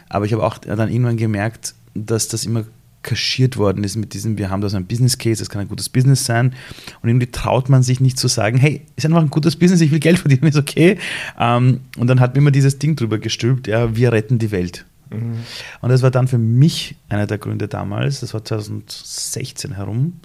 [0.08, 2.64] aber ich habe auch dann irgendwann gemerkt, dass das immer
[3.02, 5.68] kaschiert worden ist mit diesem, wir haben da so ein Business Case, das kann ein
[5.68, 6.54] gutes Business sein.
[7.02, 9.90] Und irgendwie traut man sich nicht zu sagen, hey, ist einfach ein gutes Business, ich
[9.90, 10.98] will Geld verdienen, ist okay.
[11.38, 14.84] Ähm, und dann hat mir immer dieses Ding drüber gestülpt, ja, wir retten die Welt.
[15.10, 15.34] Mhm.
[15.80, 20.20] Und das war dann für mich einer der Gründe damals, das war 2016 herum,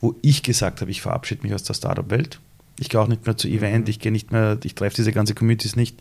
[0.00, 2.40] wo ich gesagt habe, ich verabschiede mich aus der Startup-Welt.
[2.78, 3.90] Ich gehe auch nicht mehr zu Event, mhm.
[3.90, 5.96] ich gehe nicht mehr, ich treffe diese ganze Communities nicht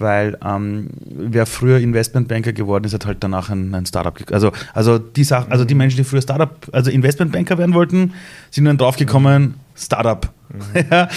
[0.00, 4.18] weil ähm, wer früher Investmentbanker geworden ist, hat halt danach ein, ein Startup.
[4.32, 8.14] Also, also die Sachen, also die Menschen, die früher Startup, also Investmentbanker werden wollten,
[8.50, 10.32] sind dann draufgekommen, Startup.
[10.48, 10.84] Mhm.
[10.90, 11.08] ja.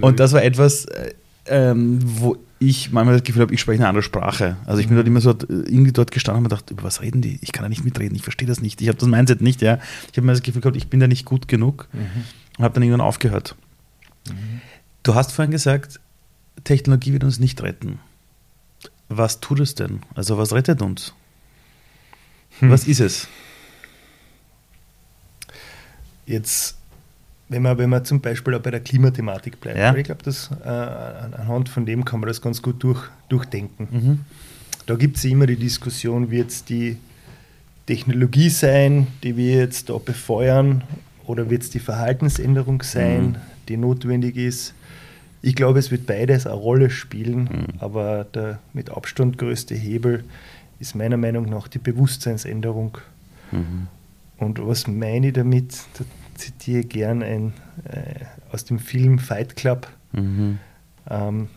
[0.00, 1.14] Und das war etwas, äh,
[1.46, 4.56] ähm, wo ich manchmal das Gefühl habe, ich spreche eine andere Sprache.
[4.66, 4.98] Also ich bin mhm.
[4.98, 7.38] dort immer so irgendwie dort gestanden und habe gedacht, über was reden die?
[7.42, 8.80] Ich kann da nicht mitreden, ich verstehe das nicht.
[8.80, 9.78] Ich habe das Mindset nicht, ja.
[10.10, 12.24] Ich habe mir das Gefühl gehabt, ich bin da nicht gut genug mhm.
[12.58, 13.54] und habe dann irgendwann aufgehört.
[14.28, 14.60] Mhm.
[15.02, 16.00] Du hast vorhin gesagt,
[16.64, 17.98] Technologie wird uns nicht retten.
[19.08, 20.00] Was tut es denn?
[20.14, 21.14] Also was rettet uns?
[22.60, 22.70] Hm.
[22.70, 23.28] Was ist es?
[26.26, 26.76] Jetzt,
[27.48, 29.94] wenn man, wenn man zum Beispiel auch bei der Klimathematik bleibt, ja.
[29.94, 30.24] ich glaube,
[30.64, 33.88] äh, anhand von dem kann man das ganz gut durch, durchdenken.
[33.90, 34.20] Mhm.
[34.86, 36.96] Da gibt es immer die Diskussion, wird es die
[37.86, 40.82] Technologie sein, die wir jetzt da befeuern,
[41.26, 43.36] oder wird es die Verhaltensänderung sein, mhm.
[43.64, 44.74] Die notwendig ist?
[45.42, 47.66] Ich glaube, es wird beides eine Rolle spielen, mhm.
[47.78, 50.24] aber der mit Abstand größte Hebel
[50.78, 52.98] ist meiner Meinung nach die Bewusstseinsänderung.
[53.52, 53.88] Mhm.
[54.38, 55.74] Und was meine ich damit?
[55.98, 57.52] Da zitiere ich gern ein,
[57.84, 59.88] äh, aus dem Film Fight Club.
[60.12, 60.58] Mhm.
[61.08, 61.48] Ähm,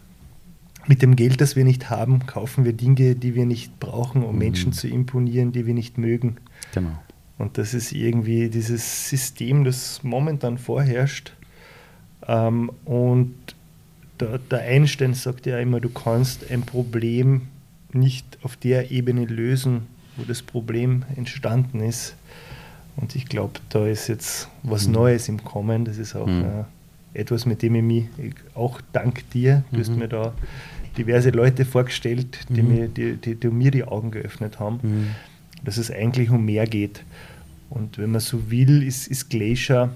[0.88, 4.34] mit dem Geld, das wir nicht haben, kaufen wir Dinge, die wir nicht brauchen, um
[4.34, 4.40] mhm.
[4.40, 6.38] Menschen zu imponieren, die wir nicht mögen.
[6.74, 6.98] Genau.
[7.38, 11.34] Und das ist irgendwie dieses System, das momentan vorherrscht.
[12.26, 13.36] Ähm, und
[14.20, 17.44] der, der Einstein sagt ja immer, du kannst ein Problem
[17.94, 22.16] nicht auf der Ebene lösen, wo das Problem entstanden ist.
[22.96, 24.94] Und ich glaube, da ist jetzt was mhm.
[24.94, 25.86] Neues im Kommen.
[25.86, 26.46] Das ist auch mhm.
[27.14, 29.82] äh, etwas, mit dem ich mich auch dank dir, du mhm.
[29.82, 30.34] hast mir da
[30.98, 32.76] diverse Leute vorgestellt, die, mhm.
[32.76, 35.08] mir, die, die, die, mir die Augen geöffnet haben, mhm.
[35.64, 37.04] dass es eigentlich um mehr geht.
[37.70, 39.96] Und wenn man so will, ist, ist Glacier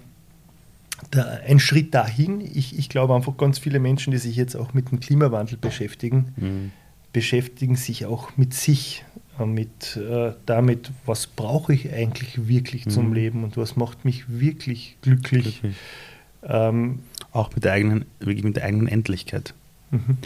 [1.09, 2.41] da, ein Schritt dahin.
[2.41, 6.33] Ich, ich glaube einfach, ganz viele Menschen, die sich jetzt auch mit dem Klimawandel beschäftigen,
[6.35, 6.71] mhm.
[7.13, 9.03] beschäftigen sich auch mit sich,
[9.39, 12.89] äh, mit äh, damit, was brauche ich eigentlich wirklich mhm.
[12.91, 15.61] zum Leben und was macht mich wirklich glücklich.
[15.61, 15.75] glücklich.
[16.43, 16.99] Ähm,
[17.31, 19.53] auch mit der eigenen, mit der eigenen Endlichkeit.
[19.91, 20.17] Mhm.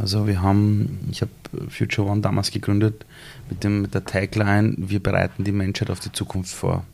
[0.00, 1.30] Also wir haben, ich habe
[1.70, 3.06] Future One damals gegründet
[3.48, 6.84] mit, dem, mit der Tagline, wir bereiten die Menschheit auf die Zukunft vor.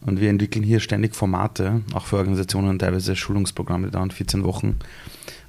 [0.00, 4.76] Und wir entwickeln hier ständig Formate, auch für Organisationen, teilweise Schulungsprogramme, die dauern 14 Wochen,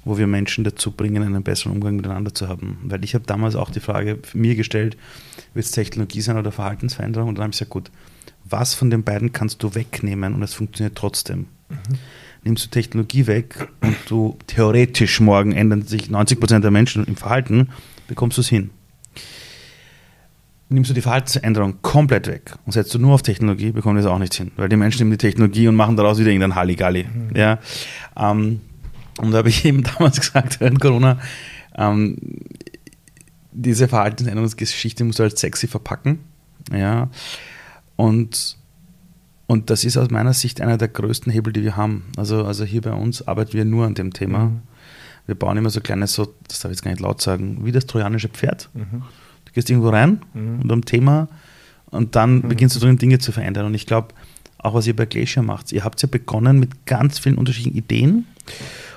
[0.04, 2.78] wo wir Menschen dazu bringen, einen besseren Umgang miteinander zu haben.
[2.84, 4.96] Weil ich habe damals auch die Frage mir gestellt,
[5.54, 7.28] wird es Technologie sein oder Verhaltensveränderung?
[7.28, 7.90] Und dann habe ich gesagt, gut,
[8.44, 11.46] was von den beiden kannst du wegnehmen und es funktioniert trotzdem?
[11.68, 11.76] Mhm.
[12.42, 17.68] Nimmst du Technologie weg und du theoretisch morgen ändern sich 90% der Menschen im Verhalten,
[18.08, 18.70] bekommst du es hin.
[20.70, 24.10] Nimmst du die Verhaltensänderung komplett weg und setzt du nur auf Technologie, bekommen wir das
[24.10, 24.52] auch nicht hin.
[24.56, 27.04] Weil die Menschen nehmen die Technologie und machen daraus wieder irgendein Halligalli.
[27.04, 27.36] Mhm.
[27.36, 27.58] Ja,
[28.16, 28.60] ähm,
[29.20, 31.18] und da habe ich eben damals gesagt, während Corona,
[31.76, 32.16] ähm,
[33.52, 36.20] diese Verhaltensänderungsgeschichte musst du als sexy verpacken.
[36.72, 37.10] Ja,
[37.96, 38.56] und,
[39.48, 42.04] und das ist aus meiner Sicht einer der größten Hebel, die wir haben.
[42.16, 44.46] Also, also hier bei uns arbeiten wir nur an dem Thema.
[44.46, 44.62] Mhm.
[45.26, 47.72] Wir bauen immer so kleine, so, das darf ich jetzt gar nicht laut sagen, wie
[47.72, 48.70] das trojanische Pferd.
[48.74, 49.02] Mhm.
[49.50, 50.60] Du gehst irgendwo rein mhm.
[50.62, 51.28] und am Thema
[51.90, 52.48] und dann mhm.
[52.48, 53.66] beginnst du drin Dinge zu verändern.
[53.66, 54.08] Und ich glaube,
[54.58, 58.26] auch was ihr bei Glacier macht, ihr habt ja begonnen mit ganz vielen unterschiedlichen Ideen.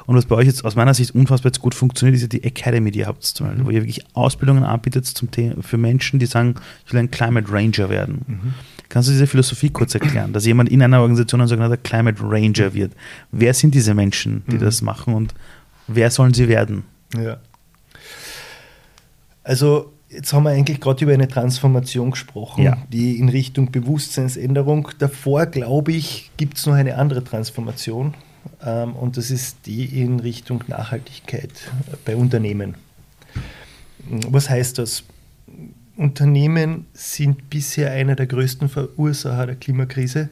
[0.05, 2.43] Und was bei euch jetzt aus meiner Sicht unfassbar jetzt gut funktioniert, ist ja die
[2.43, 3.67] Academy, die ihr habt, zum Beispiel, mhm.
[3.67, 7.49] wo ihr wirklich Ausbildungen anbietet zum Thema, für Menschen, die sagen, ich will ein Climate
[7.49, 8.21] Ranger werden.
[8.27, 8.53] Mhm.
[8.89, 12.73] Kannst du diese Philosophie kurz erklären, dass jemand in einer Organisation ein sogenannter Climate Ranger
[12.73, 12.91] wird?
[13.31, 14.59] Wer sind diese Menschen, die mhm.
[14.59, 15.33] das machen und
[15.87, 16.83] wer sollen sie werden?
[17.15, 17.37] Ja.
[19.43, 22.77] Also Jetzt haben wir eigentlich gerade über eine Transformation gesprochen, ja.
[22.91, 24.89] die in Richtung Bewusstseinsänderung.
[24.99, 28.13] Davor, glaube ich, gibt es noch eine andere Transformation
[28.63, 31.51] ähm, und das ist die in Richtung Nachhaltigkeit
[32.05, 32.75] bei Unternehmen.
[34.27, 35.03] Was heißt das?
[35.95, 40.29] Unternehmen sind bisher einer der größten Verursacher der Klimakrise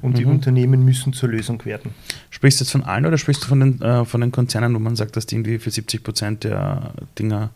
[0.00, 0.16] und mhm.
[0.16, 1.92] die Unternehmen müssen zur Lösung werden.
[2.30, 4.78] Sprichst du jetzt von allen oder sprichst du von den, äh, von den Konzernen, wo
[4.78, 7.50] man sagt, dass die irgendwie für 70 Prozent der Dinger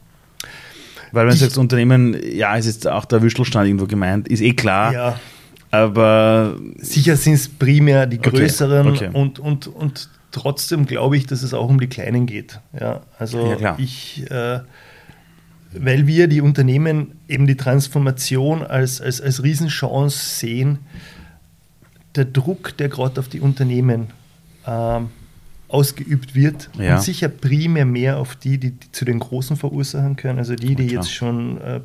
[1.12, 4.54] weil wenn du sagst Unternehmen, ja, es ist auch der Wüstelstand irgendwo gemeint, ist eh
[4.54, 4.92] klar.
[4.92, 5.20] Ja.
[5.70, 6.56] Aber.
[6.78, 9.18] Sicher sind es primär die größeren okay, okay.
[9.18, 12.60] Und, und, und trotzdem glaube ich, dass es auch um die Kleinen geht.
[12.78, 14.60] Ja, also ja, ich, äh,
[15.72, 20.78] weil wir die Unternehmen eben die Transformation als, als, als Riesenchance sehen,
[22.14, 24.08] der Druck, der gerade auf die Unternehmen
[24.66, 25.10] ähm,
[25.68, 26.96] ausgeübt wird ja.
[26.96, 30.74] und sicher primär mehr auf die, die, die, zu den großen Verursachern gehören, also die,
[30.74, 31.80] die ja, jetzt schon äh,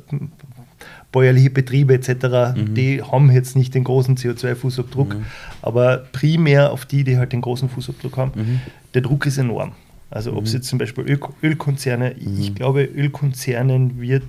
[1.12, 2.74] bäuerliche Betriebe etc., mhm.
[2.74, 5.26] die haben jetzt nicht den großen CO2-Fußabdruck, mhm.
[5.62, 8.32] aber primär auf die, die halt den großen Fußabdruck haben.
[8.34, 8.60] Mhm.
[8.94, 9.72] Der Druck ist enorm.
[10.10, 10.56] Also ob es mhm.
[10.58, 12.54] jetzt zum Beispiel Öl Ölkonzerne, ich mhm.
[12.54, 14.22] glaube, Ölkonzernen wird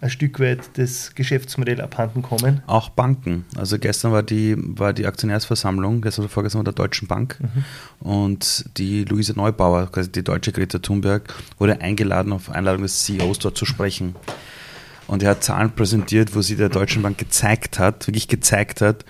[0.00, 2.62] ein Stück weit das Geschäftsmodell abhanden kommen.
[2.66, 3.44] Auch Banken.
[3.56, 8.08] Also gestern war die, war die Aktionärsversammlung, gestern oder vorgestern der Deutschen Bank mhm.
[8.08, 13.40] und die Luise Neubauer, quasi die deutsche Greta Thunberg, wurde eingeladen, auf Einladung des CEOs
[13.40, 14.14] dort zu sprechen.
[15.06, 19.04] Und er hat Zahlen präsentiert, wo sie der Deutschen Bank gezeigt hat, wirklich gezeigt hat,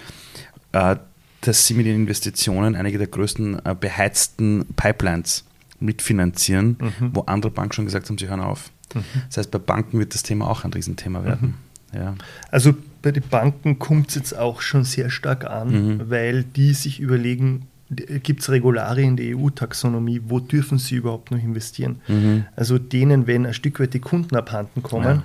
[0.72, 0.96] äh,
[1.42, 5.44] dass sie mit den Investitionen einige der größten äh, beheizten Pipelines
[5.79, 7.11] mitfinanzieren, mhm.
[7.14, 8.70] wo andere Banken schon gesagt haben, sie hören auf.
[8.94, 9.05] Mhm.
[9.29, 11.55] Das heißt, bei Banken wird das Thema auch ein Riesenthema werden.
[11.92, 11.98] Mhm.
[11.98, 12.14] Ja.
[12.50, 16.11] Also bei den Banken kommt es jetzt auch schon sehr stark an, mhm.
[16.11, 21.42] weil die sich überlegen, gibt es Regularien in der EU-Taxonomie, wo dürfen sie überhaupt noch
[21.42, 22.00] investieren?
[22.07, 22.44] Mhm.
[22.55, 25.22] Also denen, wenn ein Stück weit die Kunden abhanden kommen, ja.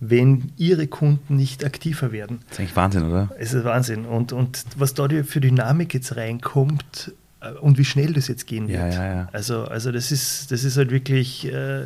[0.00, 2.40] wenn ihre Kunden nicht aktiver werden.
[2.48, 3.30] Das ist eigentlich Wahnsinn, oder?
[3.38, 4.06] Es ist Wahnsinn.
[4.06, 7.12] Und, und was da für Dynamik jetzt reinkommt,
[7.44, 8.80] äh, und wie schnell das jetzt gehen wird.
[8.80, 9.28] Ja, ja, ja.
[9.32, 11.84] Also, also das, ist, das ist halt wirklich äh,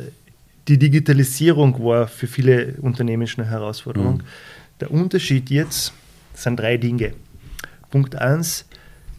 [0.69, 4.17] die Digitalisierung war für viele Unternehmen schon eine Herausforderung.
[4.17, 4.23] Mhm.
[4.79, 5.93] Der Unterschied jetzt
[6.35, 7.13] sind drei Dinge.
[7.89, 8.65] Punkt eins,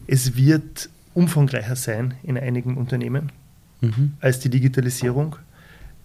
[0.07, 3.33] es wird umfangreicher sein in einigen Unternehmen
[3.81, 4.13] mhm.
[4.21, 5.35] als die Digitalisierung.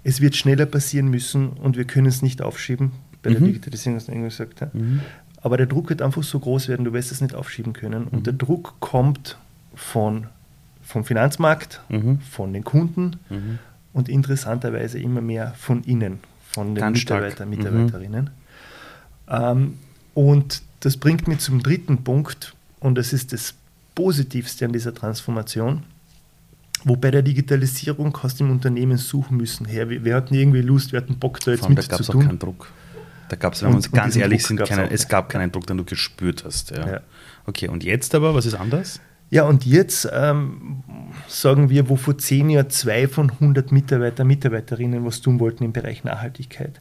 [0.02, 2.90] Es wird schneller passieren müssen und wir können es nicht aufschieben.
[3.22, 3.34] Bei mhm.
[3.34, 4.74] der Digitalisierung, was du gesagt hast.
[4.74, 5.00] Mhm.
[5.42, 8.08] Aber der Druck wird einfach so groß werden, du wirst es nicht aufschieben können.
[8.08, 8.38] Und der mhm.
[8.38, 9.38] Druck kommt
[9.76, 10.26] von,
[10.82, 12.18] vom Finanzmarkt, mhm.
[12.18, 13.12] von den Kunden
[13.96, 16.18] und interessanterweise immer mehr von innen,
[16.52, 17.48] von den Ganz Mitarbeitern, stark.
[17.48, 18.24] Mitarbeiterinnen.
[18.24, 19.32] Mhm.
[19.34, 19.78] Ähm,
[20.12, 23.54] und das bringt mich zum dritten Punkt und das ist das
[23.94, 25.84] Positivste an dieser Transformation.
[26.84, 30.60] Wo bei der Digitalisierung hast du im Unternehmen suchen müssen, her, wir, wir hatten irgendwie
[30.60, 32.22] Lust, wir hatten Bock da jetzt mit da zu tun.
[32.22, 32.70] Auch keinen Druck.
[33.30, 35.66] Da gab es, wenn wir uns ganz ehrlich Druck sind, keine, es gab keinen Druck,
[35.66, 36.70] den du gespürt hast.
[36.70, 36.86] Ja.
[36.86, 37.00] ja.
[37.46, 39.00] Okay, und jetzt aber, was ist anders?
[39.28, 40.84] Ja, und jetzt ähm,
[41.26, 45.72] sagen wir, wo vor zehn Jahren zwei von 100 Mitarbeiter, Mitarbeiterinnen was tun wollten im
[45.72, 46.80] Bereich Nachhaltigkeit,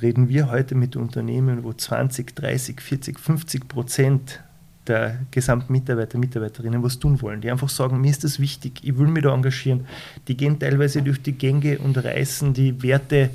[0.00, 4.40] reden wir heute mit Unternehmen, wo 20, 30, 40, 50 Prozent
[4.86, 8.98] der gesamten Mitarbeiter, Mitarbeiterinnen was tun wollen, die einfach sagen, mir ist das wichtig, ich
[8.98, 9.86] will mich da engagieren.
[10.26, 13.30] Die gehen teilweise durch die Gänge und reißen die Werte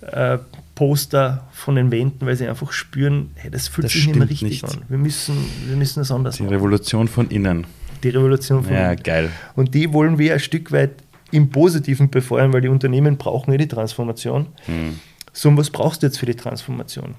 [0.00, 0.38] äh,
[0.74, 4.28] Poster von den Wänden, weil sie einfach spüren, hey, das fühlt das sich nicht mehr
[4.28, 4.64] richtig nicht.
[4.64, 4.82] an.
[4.88, 5.36] Wir müssen,
[5.68, 6.50] wir müssen das anders die machen.
[6.50, 7.66] Die Revolution von innen
[8.02, 9.30] die Revolution von Ja, geil.
[9.56, 10.92] Und die wollen wir ein Stück weit
[11.30, 14.46] im Positiven befeuern, weil die Unternehmen brauchen ja die Transformation.
[14.66, 14.98] Hm.
[15.32, 17.14] So, und was brauchst du jetzt für die Transformation?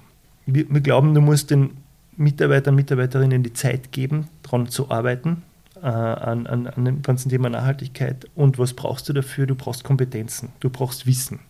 [0.46, 1.70] Wir, wir glauben, du musst den
[2.16, 5.42] Mitarbeitern, Mitarbeiterinnen die Zeit geben, daran zu arbeiten,
[5.76, 8.26] äh, an, an, an dem ganzen Thema Nachhaltigkeit.
[8.34, 9.46] Und was brauchst du dafür?
[9.46, 11.40] Du brauchst Kompetenzen, du brauchst Wissen.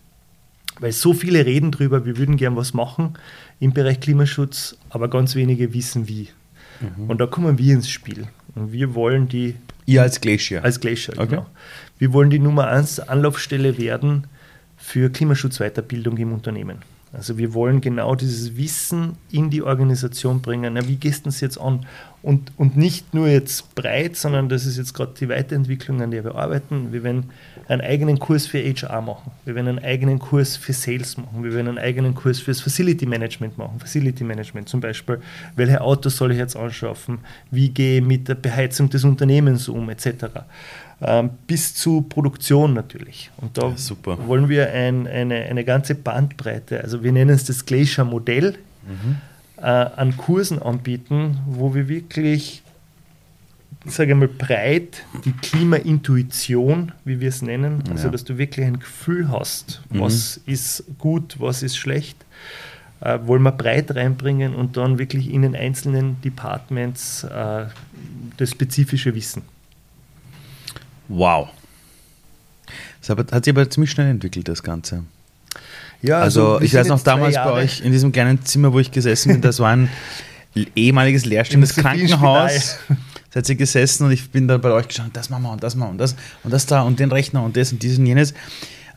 [0.79, 3.13] Weil so viele reden drüber, wir würden gern was machen
[3.59, 6.29] im Bereich Klimaschutz, aber ganz wenige wissen wie.
[6.79, 7.09] Mhm.
[7.09, 8.27] Und da kommen wir ins Spiel.
[8.55, 9.55] Und wir wollen die.
[9.85, 10.63] Ihr als Glacier.
[10.63, 11.27] Als Glacier, okay.
[11.27, 11.45] genau.
[11.97, 14.27] Wir wollen die Nummer 1 Anlaufstelle werden
[14.77, 16.79] für Klimaschutzweiterbildung im Unternehmen.
[17.13, 20.73] Also wir wollen genau dieses Wissen in die Organisation bringen.
[20.73, 21.85] Na, wie gehst du das jetzt an?
[22.23, 26.23] Und, und nicht nur jetzt breit, sondern das ist jetzt gerade die Weiterentwicklung, an der
[26.23, 26.93] wir arbeiten.
[26.93, 27.31] Wir werden
[27.67, 29.31] einen eigenen Kurs für HR machen.
[29.43, 31.43] Wir werden einen eigenen Kurs für Sales machen.
[31.43, 33.77] Wir werden einen eigenen Kurs fürs Facility Management machen.
[33.77, 35.19] Facility Management zum Beispiel.
[35.57, 37.19] Welche Autos soll ich jetzt anschaffen?
[37.51, 40.25] Wie gehe ich mit der Beheizung des Unternehmens um, etc.
[41.01, 43.31] Ähm, bis zu Produktion natürlich.
[43.35, 47.65] Und da ja, wollen wir ein, eine, eine ganze Bandbreite, also wir nennen es das
[47.65, 48.57] Glacier-Modell,
[48.87, 49.17] mhm.
[49.57, 52.63] Äh, an Kursen anbieten, wo wir wirklich,
[53.85, 58.79] sage ich mal, breit die Klimaintuition, wie wir es nennen, also dass du wirklich ein
[58.79, 60.01] Gefühl hast, mhm.
[60.01, 62.17] was ist gut, was ist schlecht,
[63.01, 67.65] äh, wollen wir breit reinbringen und dann wirklich in den einzelnen Departments äh,
[68.37, 69.43] das spezifische Wissen.
[71.07, 71.49] Wow.
[73.01, 75.03] Das hat sich aber ziemlich schnell entwickelt, das Ganze.
[76.03, 78.91] Ja, also, also ich weiß noch damals bei euch in diesem kleinen Zimmer, wo ich
[78.91, 79.89] gesessen bin, das war ein
[80.75, 82.77] ehemaliges leerstehendes Krankenhaus.
[83.31, 85.75] Seid ihr gesessen und ich bin dann bei euch geschaut, das machen wir und das
[85.75, 88.05] machen wir und das und das da und den Rechner und das und dies und
[88.05, 88.33] jenes.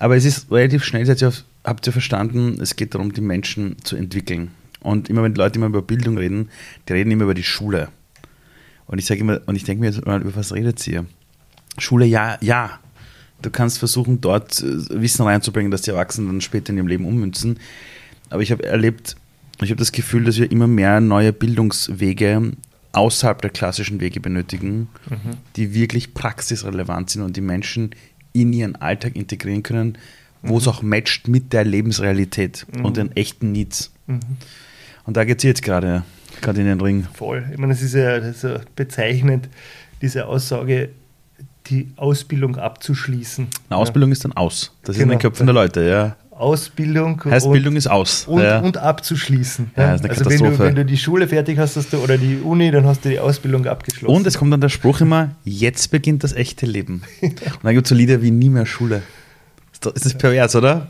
[0.00, 3.20] Aber es ist relativ schnell, seid ihr auf, habt ihr verstanden, es geht darum, die
[3.20, 4.50] Menschen zu entwickeln.
[4.80, 6.50] Und immer wenn die Leute immer über Bildung reden,
[6.88, 7.88] die reden immer über die Schule.
[8.86, 11.06] Und ich sage immer, und ich denke mir, über was redet ihr?
[11.78, 12.80] Schule, ja, ja.
[13.46, 17.04] Du kannst versuchen, dort äh, Wissen reinzubringen, dass die Erwachsenen dann später in ihrem Leben
[17.04, 17.60] ummünzen.
[18.28, 19.14] Aber ich habe erlebt,
[19.62, 22.54] ich habe das Gefühl, dass wir immer mehr neue Bildungswege
[22.90, 25.36] außerhalb der klassischen Wege benötigen, mhm.
[25.54, 27.90] die wirklich praxisrelevant sind und die Menschen
[28.32, 29.96] in ihren Alltag integrieren können,
[30.42, 30.58] wo mhm.
[30.58, 32.84] es auch matcht mit der Lebensrealität mhm.
[32.84, 33.92] und den echten Needs.
[34.08, 34.18] Mhm.
[35.04, 36.02] Und da geht es jetzt gerade,
[36.40, 37.06] gerade in den Ring.
[37.14, 37.46] Voll.
[37.52, 39.48] Ich meine, das ist ja, das ist ja bezeichnend,
[40.02, 40.90] diese Aussage,
[41.70, 43.46] die Ausbildung abzuschließen.
[43.68, 44.12] Eine Ausbildung ja.
[44.12, 44.72] ist dann aus.
[44.82, 44.98] Das genau.
[44.98, 46.16] ist in den Köpfen der Leute, ja.
[46.38, 48.60] Ausbildung heißt und, Bildung ist aus und, ja.
[48.60, 49.70] und abzuschließen.
[49.74, 52.18] Ja, ist eine also wenn du, wenn du die Schule fertig hast, hast du, oder
[52.18, 54.14] die Uni, dann hast du die Ausbildung abgeschlossen.
[54.14, 57.02] Und es kommt dann der Spruch immer: Jetzt beginnt das echte Leben.
[57.22, 59.02] und dann gibt es so Lieder wie nie mehr Schule.
[59.72, 60.88] Ist das pervers, oder?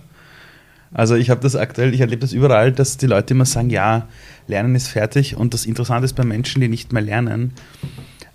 [0.93, 4.09] Also ich habe das aktuell, ich erlebe das überall, dass die Leute immer sagen, ja,
[4.47, 5.37] Lernen ist fertig.
[5.37, 7.53] Und das Interessante ist bei Menschen, die nicht mehr lernen,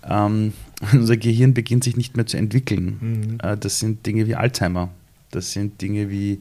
[0.08, 0.52] ähm,
[0.92, 2.98] unser Gehirn beginnt sich nicht mehr zu entwickeln.
[3.00, 3.38] Mhm.
[3.42, 4.90] Äh, das sind Dinge wie Alzheimer.
[5.30, 6.40] Das sind Dinge wie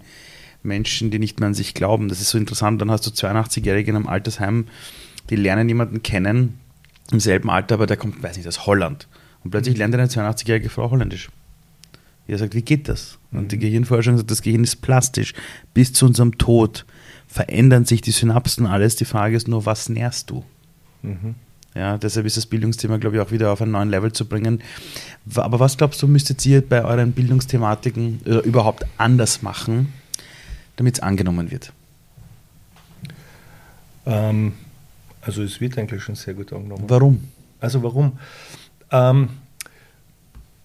[0.63, 2.10] Menschen, die nicht mehr an sich glauben.
[2.10, 2.82] Das ist so interessant.
[2.82, 4.67] Dann hast du 82-Jährige in einem Altersheim,
[5.30, 6.60] die lernen jemanden kennen
[7.12, 9.08] im selben Alter, aber der kommt, weiß nicht, aus Holland.
[9.43, 9.80] Und plötzlich mhm.
[9.80, 11.30] lernt eine 82-jährige Frau Holländisch.
[12.28, 13.17] Er sagt, wie geht das?
[13.32, 13.47] Und mhm.
[13.50, 15.34] die Gehirnforschung sagt, das Gehirn ist plastisch.
[15.74, 16.86] Bis zu unserem Tod
[17.28, 18.95] verändern sich die Synapsen alles.
[18.95, 20.43] Die Frage ist nur, was nährst du?
[21.02, 21.36] Mhm.
[21.73, 24.62] Ja, deshalb ist das Bildungsthema, glaube ich, auch wieder auf einen neuen Level zu bringen.
[25.36, 29.93] Aber was glaubst du, müsstet ihr bei euren Bildungsthematiken oder überhaupt anders machen,
[30.75, 31.71] damit es angenommen wird?
[34.05, 34.53] Ähm,
[35.21, 36.84] also es wird eigentlich schon sehr gut angenommen.
[36.88, 37.23] Warum?
[37.60, 38.13] Also warum?
[38.91, 39.29] Ähm,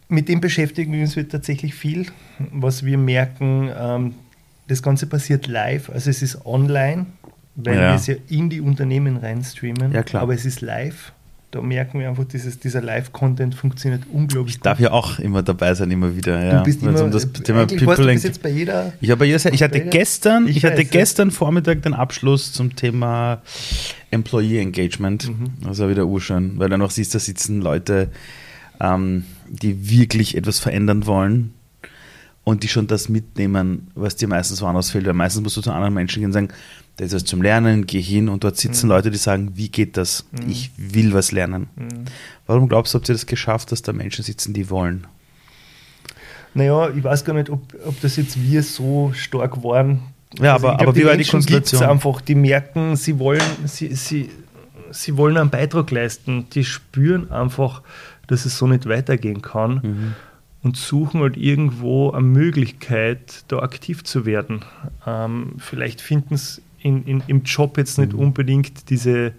[0.09, 2.07] mit dem beschäftigen wir uns tatsächlich viel.
[2.53, 4.15] Was wir merken, ähm,
[4.67, 7.07] das Ganze passiert live, also es ist online
[7.57, 7.91] weil ja.
[7.91, 9.93] wir es ja in die Unternehmen reinstreamen.
[9.93, 10.23] Ja, klar.
[10.23, 11.13] Aber es ist live.
[11.53, 15.73] Da merken wir einfach, dieses, dieser Live-Content funktioniert unglaublich Ich darf ja auch immer dabei
[15.75, 16.45] sein, immer wieder.
[16.45, 16.59] Ja.
[16.59, 18.93] Du bist immer, um das Thema People du bist jetzt bei jeder.
[19.01, 22.75] Ich, habe jeder, ich hatte gestern, ich, ich hatte weiß, gestern Vormittag den Abschluss zum
[22.77, 23.41] Thema
[24.11, 25.29] Employee Engagement.
[25.29, 25.53] Mhm.
[25.63, 28.11] Das war wieder urschön, weil du noch siehst, da sitzen Leute,
[28.81, 31.55] ähm, die wirklich etwas verändern wollen
[32.45, 35.07] und die schon das mitnehmen, was dir meistens woanders fehlt.
[35.07, 36.49] Weil meistens musst du zu anderen Menschen gehen und sagen,
[36.97, 38.93] das ist zum Lernen, geh hin und dort sitzen mhm.
[38.93, 40.27] Leute, die sagen, wie geht das?
[40.33, 40.51] Mhm.
[40.51, 41.69] Ich will was lernen.
[41.77, 42.07] Mhm.
[42.47, 45.07] Warum glaubst du, habt ihr das geschafft, dass da Menschen sitzen, die wollen?
[46.55, 50.01] Naja, ich weiß gar nicht, ob, ob das jetzt wir so stark waren.
[50.41, 51.83] Ja, also aber, aber wie war die Konstellation?
[51.83, 54.31] einfach, die merken, sie wollen, sie, sie,
[54.91, 56.47] sie wollen einen Beitrag leisten.
[56.55, 57.83] Die spüren einfach,
[58.27, 59.75] dass es so nicht weitergehen kann.
[59.83, 60.15] Mhm
[60.63, 64.65] und suchen halt irgendwo eine Möglichkeit, da aktiv zu werden.
[65.07, 68.19] Ähm, vielleicht finden sie in, in, im Job jetzt nicht mhm.
[68.19, 69.33] unbedingt diese,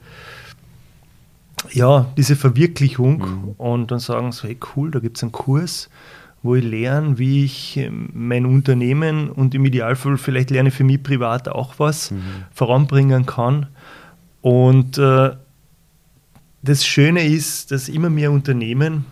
[1.71, 3.49] ja, diese Verwirklichung mhm.
[3.57, 5.89] und dann sagen sie, hey cool, da gibt es einen Kurs,
[6.43, 11.01] wo ich lerne, wie ich ähm, mein Unternehmen und im Idealfall vielleicht lerne für mich
[11.03, 12.21] privat auch was mhm.
[12.53, 13.67] voranbringen kann.
[14.41, 15.31] Und äh,
[16.61, 19.05] das Schöne ist, dass immer mehr Unternehmen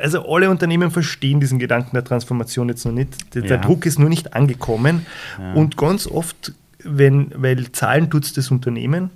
[0.00, 3.34] also alle Unternehmen verstehen diesen Gedanken der Transformation jetzt noch nicht.
[3.34, 3.48] Der, Ja.
[3.48, 5.06] der Druck ist nur nicht angekommen.
[5.38, 5.52] Ja.
[5.52, 6.52] Und ganz oft,
[6.84, 9.10] wenn, weil Zahlen tut das Unternehmen,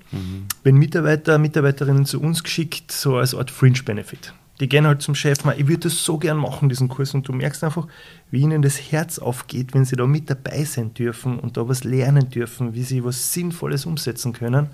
[0.63, 4.35] wenn Mitarbeiter, Mitarbeiterinnen zu uns geschickt, so als Art Fringe-Benefit.
[4.61, 7.13] Die gehen halt zum Chef, "Ma, ich würde das so gern machen, diesen Kurs.
[7.13, 7.89] Und du merkst einfach,
[8.31, 11.83] wie ihnen das Herz aufgeht, wenn sie da mit dabei sein dürfen und da was
[11.83, 14.69] lernen dürfen, wie sie was Sinnvolles umsetzen können.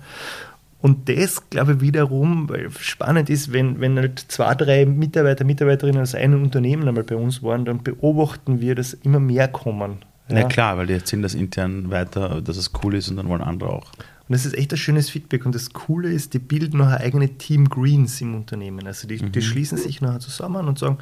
[0.81, 6.01] Und das, glaube ich, wiederum, weil spannend ist, wenn, wenn halt zwei, drei Mitarbeiter, Mitarbeiterinnen
[6.01, 9.99] aus einem Unternehmen einmal bei uns waren, dann beobachten wir, dass immer mehr kommen.
[10.39, 10.47] Ja.
[10.47, 13.69] klar, weil die erzählen das intern weiter, dass es cool ist und dann wollen andere
[13.69, 13.91] auch.
[14.31, 15.45] Und das ist echt ein schönes Feedback.
[15.45, 18.87] Und das Coole ist, die bilden nachher eigene Team Greens im Unternehmen.
[18.87, 20.99] Also die, die schließen sich nachher zusammen und sagen,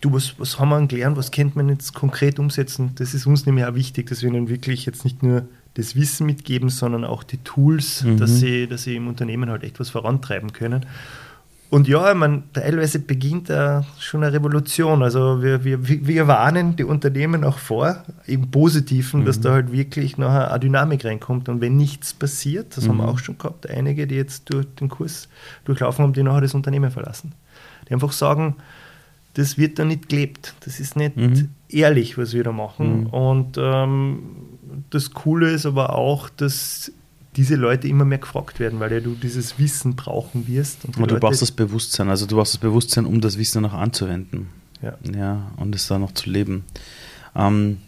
[0.00, 2.92] du, was, was haben wir gelernt, was könnte man jetzt konkret umsetzen?
[2.94, 6.26] Das ist uns nämlich auch wichtig, dass wir ihnen wirklich jetzt nicht nur das Wissen
[6.26, 10.52] mitgeben, sondern auch die Tools, dass, sie, dass sie im Unternehmen halt echt was vorantreiben
[10.52, 10.86] können.
[11.70, 15.04] Und ja, meine, teilweise beginnt da schon eine Revolution.
[15.04, 20.18] Also wir, wir, wir warnen die Unternehmen auch vor, im Positiven, dass da halt wirklich
[20.18, 21.48] nachher eine Dynamik reinkommt.
[21.48, 24.88] Und wenn nichts passiert, das haben wir auch schon gehabt, einige, die jetzt durch den
[24.88, 25.28] Kurs
[25.64, 27.34] durchlaufen haben, die nachher das Unternehmen verlassen.
[27.88, 28.56] Die einfach sagen,
[29.34, 30.54] das wird da nicht gelebt.
[30.64, 31.14] Das ist nicht
[31.68, 33.06] ehrlich, was wir da machen.
[33.06, 34.22] Und ähm,
[34.90, 36.90] das Coole ist aber auch, dass
[37.36, 40.84] diese Leute immer mehr gefragt werden, weil ja du dieses Wissen brauchen wirst.
[40.84, 43.64] Und Und du Leute- brauchst das Bewusstsein, also du brauchst das Bewusstsein, um das Wissen
[43.64, 44.48] auch anzuwenden.
[44.82, 44.96] Ja.
[45.14, 46.64] Ja, und es dann noch zu leben.
[47.36, 47.78] Ähm,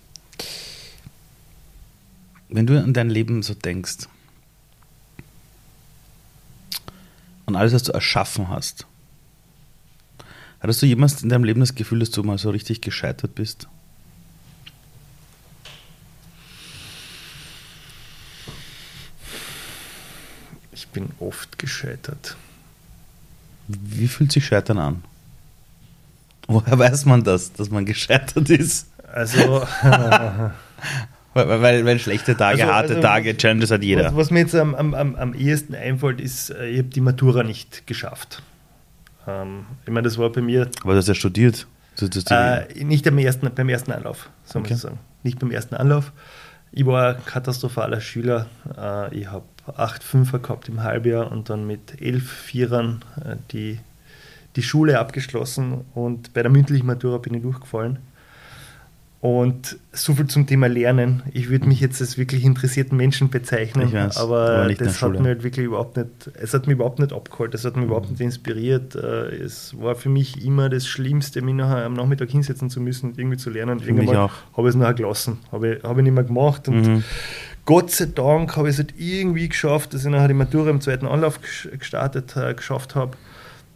[2.49, 4.07] wenn du an dein Leben so denkst,
[7.47, 8.87] an alles, was du erschaffen hast,
[10.61, 13.67] hattest du jemals in deinem Leben das Gefühl, dass du mal so richtig gescheitert bist?
[20.73, 22.37] Ich bin oft gescheitert.
[23.69, 25.05] Wie fühlt sich Scheitern an?
[26.49, 28.89] Woher weiß man das, dass man gescheitert ist?
[29.13, 29.67] Also,
[31.35, 34.05] Weil, weil, weil schlechte Tage, Also- harte also- Tage, Challenges hat jeder.
[34.07, 37.01] was, was mir jetzt am, am, am, am ehesten einfällt, ist, äh, ich habe die
[37.01, 38.43] Matura nicht geschafft.
[39.27, 41.67] Ähm, ich meine, das war bei mir Aber du hast ja studiert.
[41.99, 44.75] Du, du, Äh, nicht am ersten, beim ersten Anlauf, soll man Okay.
[44.75, 44.99] so sagen.
[45.23, 46.13] Nicht beim ersten Anlauf.
[46.75, 48.47] Ich war ein katastrophaler Schüler.
[48.77, 49.45] Äh, ich habe
[49.77, 53.79] acht Fünfer gehabt im Halbjahr und dann mit elf Vierern äh, die,
[54.57, 57.99] die Schule abgeschlossen und bei der mündlichen Matura bin ich durchgefallen.
[59.23, 61.23] Und so viel zum Thema Lernen.
[61.33, 65.29] Ich würde mich jetzt als wirklich interessierten Menschen bezeichnen, Ich weiß, aber, das hat mir
[65.29, 68.13] halt wirklich überhaupt nicht, es hat mich überhaupt nicht abgeholt, es hat mich überhaupt Mhm.
[68.15, 68.97] nicht inspiriert.
[68.97, 73.11] Äh, Es war für mich immer das Schlimmste, mich nachher am Nachmittag hinsetzen zu müssen
[73.11, 73.79] und irgendwie zu lernen.
[73.79, 76.67] Und irgendwann habe ich es nachher gelassen, habe ich, habe ich nicht mehr gemacht.
[76.67, 77.05] Und Mhm.
[77.65, 80.81] Gott sei Dank habe ich es halt irgendwie geschafft, dass ich nachher die Matura im
[80.81, 81.39] zweiten Anlauf
[81.79, 83.13] gestartet, äh, geschafft habe.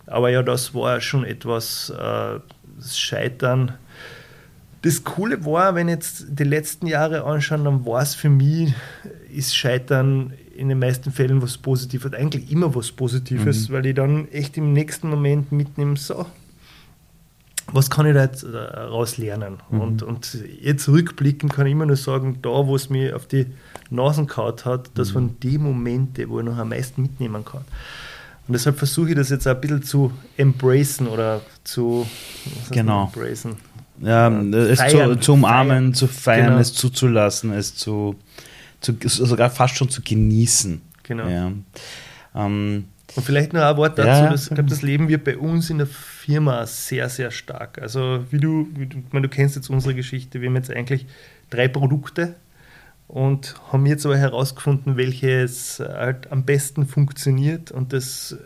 [0.09, 2.41] Aber ja, das war schon etwas äh,
[2.93, 3.75] Scheitern.
[4.87, 8.73] Das Coole war, wenn ich jetzt die letzten Jahre anschauen, dann war es für mich,
[9.35, 14.29] ist Scheitern in den meisten Fällen was Positives, eigentlich immer was Positives, weil ich dann
[14.29, 16.25] echt im nächsten Moment mitnehme, so,
[17.73, 19.57] was kann ich da jetzt daraus lernen?
[19.71, 23.47] Und, und jetzt rückblickend kann ich immer nur sagen, da, wo es mir auf die
[23.91, 27.63] Nasen kaut hat, das waren die Momente, wo ich noch am meisten mitnehmen kann.
[28.47, 32.07] Und deshalb versuche ich das jetzt auch ein bisschen zu embracen oder zu
[32.71, 33.07] Genau.
[33.13, 33.57] embracen.
[34.01, 35.95] Ja, es feiern, zu, zu umarmen, feiern.
[35.95, 36.59] zu feiern, Genau.
[36.61, 38.17] es zuzulassen, es zu,
[38.81, 40.81] zu sogar fast schon zu genießen.
[41.03, 41.29] Genau.
[41.29, 41.53] Ja.
[42.35, 42.85] Ähm,
[43.15, 44.31] Und vielleicht noch ein Wort dazu, Ja.
[44.31, 47.81] dass, ich glaube, das Leben wird bei uns in der Firma sehr, sehr stark.
[47.81, 50.71] Also wie du, wie du, ich meine, du kennst jetzt unsere Geschichte, wir haben jetzt
[50.71, 51.07] eigentlich
[51.51, 52.35] drei Produkte
[53.09, 58.37] und haben jetzt aber herausgefunden, welches halt am besten funktioniert und das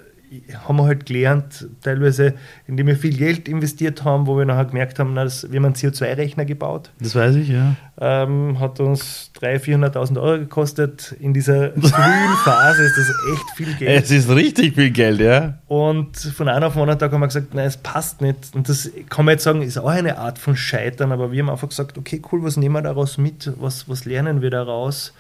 [0.65, 2.35] haben wir halt gelernt, teilweise,
[2.69, 5.65] indem wir viel Geld investiert haben, wo wir nachher gemerkt haben, na, das, wir haben
[5.65, 7.75] einen CO2-Rechner gebaut, das weiß ich, ja.
[8.01, 11.17] ähm, hat uns 300.000, 400.000 Euro gekostet.
[11.19, 11.83] In dieser frühen
[12.45, 14.05] Phase ist das echt viel Geld.
[14.05, 15.59] Es ist richtig viel Geld, ja.
[15.67, 18.55] Und von einem auf den anderen Tag haben wir gesagt, nein, es passt nicht.
[18.55, 21.51] Und das kann man jetzt sagen, ist auch eine Art von Scheitern, aber wir haben
[21.51, 23.53] einfach gesagt, okay, cool, was nehmen wir daraus mit?
[23.59, 25.13] Was, was lernen wir daraus?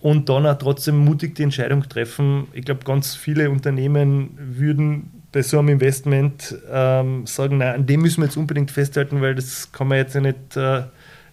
[0.00, 2.46] Und dann auch trotzdem mutig die Entscheidung treffen.
[2.52, 8.02] Ich glaube, ganz viele Unternehmen würden bei so einem Investment ähm, sagen, nein, an dem
[8.02, 10.82] müssen wir jetzt unbedingt festhalten, weil das kann man jetzt ja nicht äh,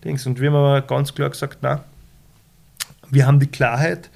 [0.04, 0.26] Dings.
[0.26, 1.80] Und wir haben aber ganz klar gesagt, nein,
[3.12, 4.10] wir haben die Klarheit,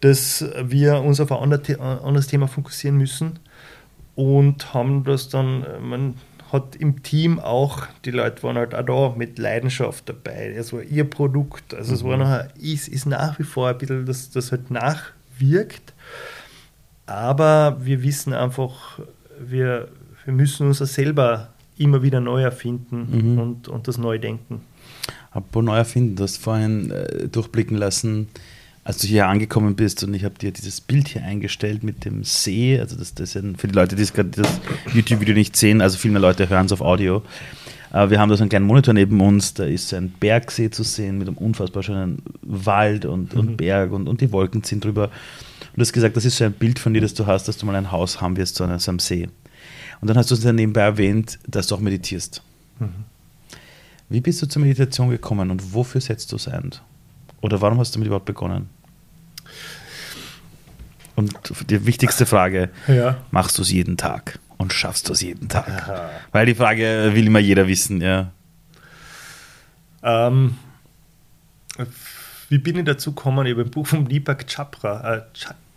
[0.00, 3.38] dass wir uns auf ein The- anderes Thema fokussieren müssen
[4.16, 6.14] und haben das dann, äh, man
[6.56, 10.54] hat im Team auch, die Leute waren halt auch da mit Leidenschaft dabei.
[10.56, 14.06] Es war ihr Produkt, also es war nachher, ist, ist nach wie vor ein bisschen,
[14.06, 15.94] dass das halt nachwirkt,
[17.06, 18.98] aber wir wissen einfach,
[19.38, 19.88] wir,
[20.24, 23.38] wir müssen uns selber immer wieder neu erfinden mhm.
[23.38, 24.62] und, und das neu denken.
[25.30, 28.28] Apropos neu erfinden, du hast vorhin äh, durchblicken lassen,
[28.86, 32.22] als du hier angekommen bist und ich habe dir dieses Bild hier eingestellt mit dem
[32.22, 34.60] See, also das, das sind für die Leute, die das
[34.94, 37.22] YouTube-Video nicht sehen, also viel mehr Leute hören es auf Audio.
[37.90, 40.84] Aber wir haben da so einen kleinen Monitor neben uns, da ist ein Bergsee zu
[40.84, 43.56] sehen mit einem unfassbar schönen Wald und, und mhm.
[43.56, 45.06] Berg und, und die Wolken ziehen drüber.
[45.06, 47.58] Und du hast gesagt, das ist so ein Bild von dir, das du hast, dass
[47.58, 49.28] du mal ein Haus haben wirst, so an so einem See.
[50.00, 52.40] Und dann hast du uns dann nebenbei erwähnt, dass du auch meditierst.
[52.78, 52.90] Mhm.
[54.10, 56.70] Wie bist du zur Meditation gekommen und wofür setzt du es ein?
[57.40, 58.75] Oder warum hast du damit überhaupt begonnen?
[61.16, 61.34] Und
[61.70, 63.16] die wichtigste Frage, ja.
[63.30, 65.68] machst du es jeden Tag und schaffst du es jeden Tag?
[65.68, 66.10] Aha.
[66.30, 68.32] Weil die Frage will immer jeder wissen, ja.
[70.02, 70.56] Ähm,
[72.48, 73.46] wie bin ich dazu gekommen?
[73.46, 75.22] Ich habe ein Buch von Deepak Chopra, äh,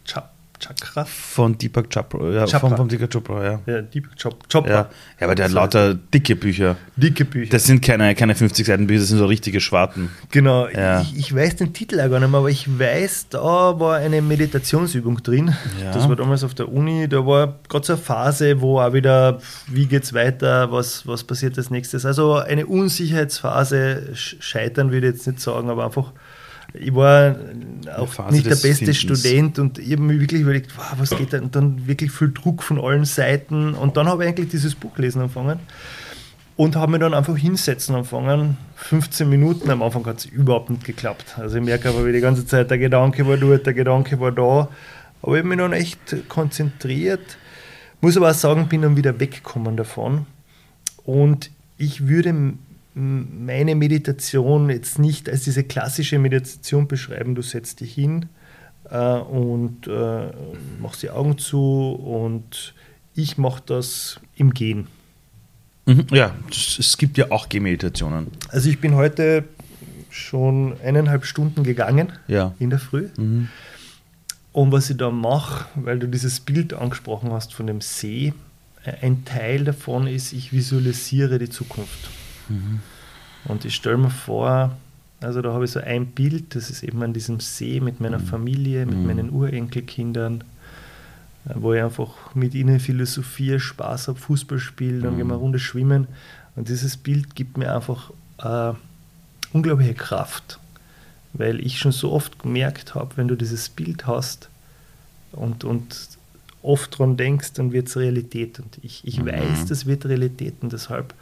[0.05, 1.05] Chap, Chakra?
[1.05, 2.45] Von Deepak Chopra, ja.
[2.45, 2.59] Chopra.
[2.59, 3.61] Von, von Deepak Chopra, ja.
[3.65, 4.69] Ja, Deepak Chopra.
[4.69, 4.89] Ja.
[5.19, 6.75] ja, aber der hat lauter dicke Bücher.
[6.95, 7.51] Dicke Bücher.
[7.51, 10.09] Das sind keine, keine 50 Seiten Bücher, das sind so richtige Schwarten.
[10.31, 10.67] Genau.
[10.67, 11.01] Ja.
[11.01, 14.21] Ich, ich, weiß den Titel auch gar nicht mehr, aber ich weiß, da war eine
[14.21, 15.55] Meditationsübung drin.
[15.81, 15.91] Ja.
[15.91, 17.07] Das war damals auf der Uni.
[17.07, 21.23] Da war gerade so eine Phase, wo auch wieder, wie geht es weiter, was, was
[21.23, 22.05] passiert als nächstes.
[22.05, 26.11] Also eine Unsicherheitsphase, scheitern würde ich jetzt nicht sagen, aber einfach
[26.73, 27.35] ich war
[27.97, 28.97] auch nicht der beste Findens.
[28.97, 31.41] Student und ich habe mir wirklich überlegt, wow, was geht da?
[31.41, 33.73] Und dann wirklich viel Druck von allen Seiten.
[33.73, 35.59] Und dann habe ich eigentlich dieses Buch lesen angefangen
[36.55, 38.57] und habe mir dann einfach hinsetzen angefangen.
[38.75, 41.35] 15 Minuten, am Anfang hat es überhaupt nicht geklappt.
[41.37, 44.31] Also ich merke aber, wie die ganze Zeit der Gedanke war dort, der Gedanke war
[44.31, 44.69] da.
[45.21, 47.37] Aber ich habe mich dann echt konzentriert.
[48.01, 50.25] Muss aber auch sagen, bin dann wieder weggekommen davon.
[51.03, 52.53] Und ich würde
[52.99, 57.35] meine Meditation jetzt nicht als diese klassische Meditation beschreiben.
[57.35, 58.25] Du setzt dich hin
[58.89, 60.31] äh, und äh,
[60.81, 62.73] machst die Augen zu und
[63.15, 64.87] ich mache das im Gehen.
[65.85, 68.27] Mhm, ja, es gibt ja auch Gehmeditationen.
[68.49, 69.45] Also ich bin heute
[70.09, 72.53] schon eineinhalb Stunden gegangen ja.
[72.59, 73.09] in der Früh.
[73.17, 73.47] Mhm.
[74.51, 78.33] Und was ich da mache, weil du dieses Bild angesprochen hast von dem See,
[79.01, 82.09] ein Teil davon ist, ich visualisiere die Zukunft.
[82.49, 82.79] Mhm.
[83.45, 84.75] Und ich stelle mir vor,
[85.21, 88.19] also da habe ich so ein Bild, das ist eben an diesem See mit meiner
[88.19, 88.25] mhm.
[88.25, 89.07] Familie, mit mhm.
[89.07, 90.43] meinen Urenkelkindern,
[91.45, 95.17] äh, wo ich einfach mit ihnen philosophiere, Spaß habe, Fußball spiele, dann mhm.
[95.17, 96.07] gehen wir eine Runde schwimmen.
[96.55, 98.73] Und dieses Bild gibt mir einfach äh,
[99.53, 100.59] unglaubliche Kraft,
[101.33, 104.49] weil ich schon so oft gemerkt habe, wenn du dieses Bild hast
[105.31, 106.09] und, und
[106.61, 108.59] oft dran denkst, dann wird es Realität.
[108.59, 109.27] Und ich, ich mhm.
[109.27, 111.13] weiß, das wird Realität und deshalb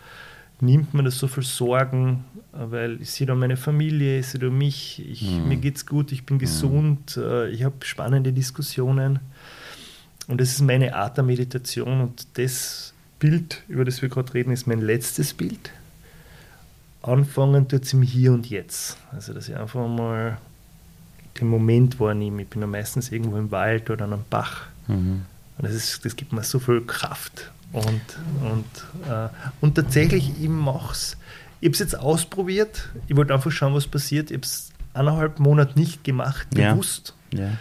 [0.59, 4.49] nimmt mir das so viel Sorgen, weil ich sehe da meine Familie, ich sehe da
[4.49, 5.47] mich, ich, mhm.
[5.47, 6.39] mir geht's gut, ich bin mhm.
[6.39, 7.51] gesund, mhm.
[7.51, 9.19] ich habe spannende Diskussionen.
[10.27, 14.51] Und das ist meine Art der Meditation und das Bild, über das wir gerade reden,
[14.51, 15.71] ist mein letztes Bild.
[17.01, 18.97] Anfangen tut es im Hier und Jetzt.
[19.11, 20.37] Also, dass ich einfach mal
[21.39, 22.41] den Moment wahrnehme.
[22.41, 24.63] Ich bin ja meistens irgendwo im Wald oder an einem Bach.
[24.87, 25.21] Mhm.
[25.57, 27.51] Und das, ist, das gibt mir so viel Kraft.
[27.71, 28.01] Und,
[28.41, 29.29] und, äh,
[29.61, 31.17] und tatsächlich, ich mache es.
[31.59, 32.89] Ich habe es jetzt ausprobiert.
[33.07, 34.29] Ich wollte einfach schauen, was passiert.
[34.29, 37.15] Ich habe es eineinhalb Monate nicht gemacht, bewusst.
[37.31, 37.39] Ja.
[37.39, 37.51] Ja.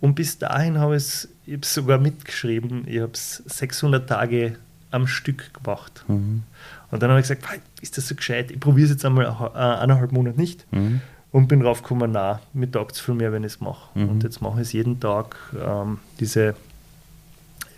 [0.00, 1.02] Und bis dahin habe ich
[1.46, 2.84] es sogar mitgeschrieben.
[2.86, 4.56] Ich habe es 600 Tage
[4.90, 6.04] am Stück gemacht.
[6.08, 6.42] Mhm.
[6.90, 8.50] Und dann habe ich gesagt, ist das so gescheit?
[8.50, 10.70] Ich probiere es jetzt einmal äh, eineinhalb Monate nicht.
[10.72, 11.00] Mhm.
[11.32, 13.98] Und bin draufgekommen, na, mir taugt es viel mehr, wenn ich es mache.
[13.98, 14.08] Mhm.
[14.08, 16.54] Und jetzt mache ich es jeden Tag, ähm, diese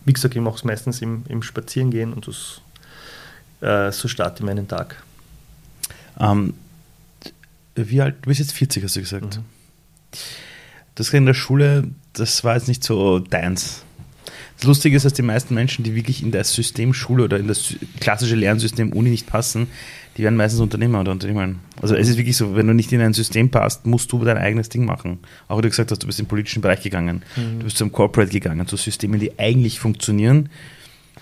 [0.06, 2.60] wie gesagt, ich mache es meistens im, im Spazierengehen und das,
[3.60, 5.02] äh, so starte ich meinen Tag.
[6.18, 6.54] Ähm,
[7.74, 8.16] wie alt?
[8.22, 9.36] Du bist jetzt 40, hast du gesagt.
[9.36, 9.44] Mhm.
[10.94, 13.82] Das in der Schule, das war jetzt nicht so deins.
[14.56, 17.46] Das Lustige ist, dass die meisten Menschen, die wirklich in das System Schule oder in
[17.46, 19.66] das klassische Lernsystem Uni nicht passen,
[20.16, 21.58] die werden meistens Unternehmer oder Unternehmerin.
[21.80, 24.38] Also es ist wirklich so, wenn du nicht in ein System passt, musst du dein
[24.38, 25.18] eigenes Ding machen.
[25.48, 27.58] Auch wie du gesagt hast, du bist im politischen Bereich gegangen, mhm.
[27.58, 30.48] du bist zum Corporate gegangen, zu Systemen, die eigentlich funktionieren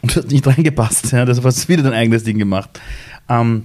[0.02, 1.10] und du hast nicht reingepasst.
[1.12, 2.80] Ja, das hast wieder dein eigenes Ding gemacht.
[3.28, 3.64] Ähm,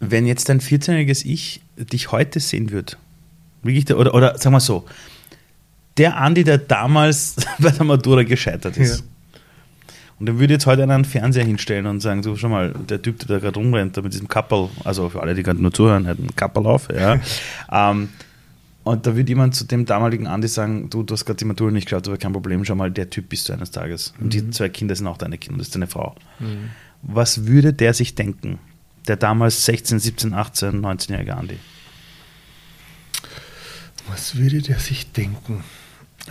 [0.00, 2.96] wenn jetzt dein 14-jähriges Ich dich heute sehen würde,
[3.62, 4.84] wirklich, oder, oder sagen wir so,
[5.98, 9.06] der Andi, der damals bei der Matura gescheitert ist, ja
[10.18, 13.00] und dann würde jetzt heute einer einen Fernseher hinstellen und sagen, so schau mal, der
[13.00, 15.72] Typ, der da gerade rumrennt, da mit diesem Kappel, also für alle, die gerade nur
[15.72, 17.20] zuhören, hat einen Kappel auf, ja.
[17.72, 18.08] ähm,
[18.82, 21.70] und da würde jemand zu dem damaligen Andi sagen, du, du hast gerade die Matura
[21.70, 24.14] nicht geschaut, aber kein Problem, schau mal, der Typ bist du eines Tages.
[24.18, 24.30] Und mhm.
[24.30, 26.16] die zwei Kinder sind auch deine Kinder, das ist deine Frau.
[26.40, 26.70] Mhm.
[27.02, 28.58] Was würde der sich denken,
[29.06, 31.58] der damals 16, 17, 18, 19-jährige Andi?
[34.08, 35.62] Was würde der sich denken?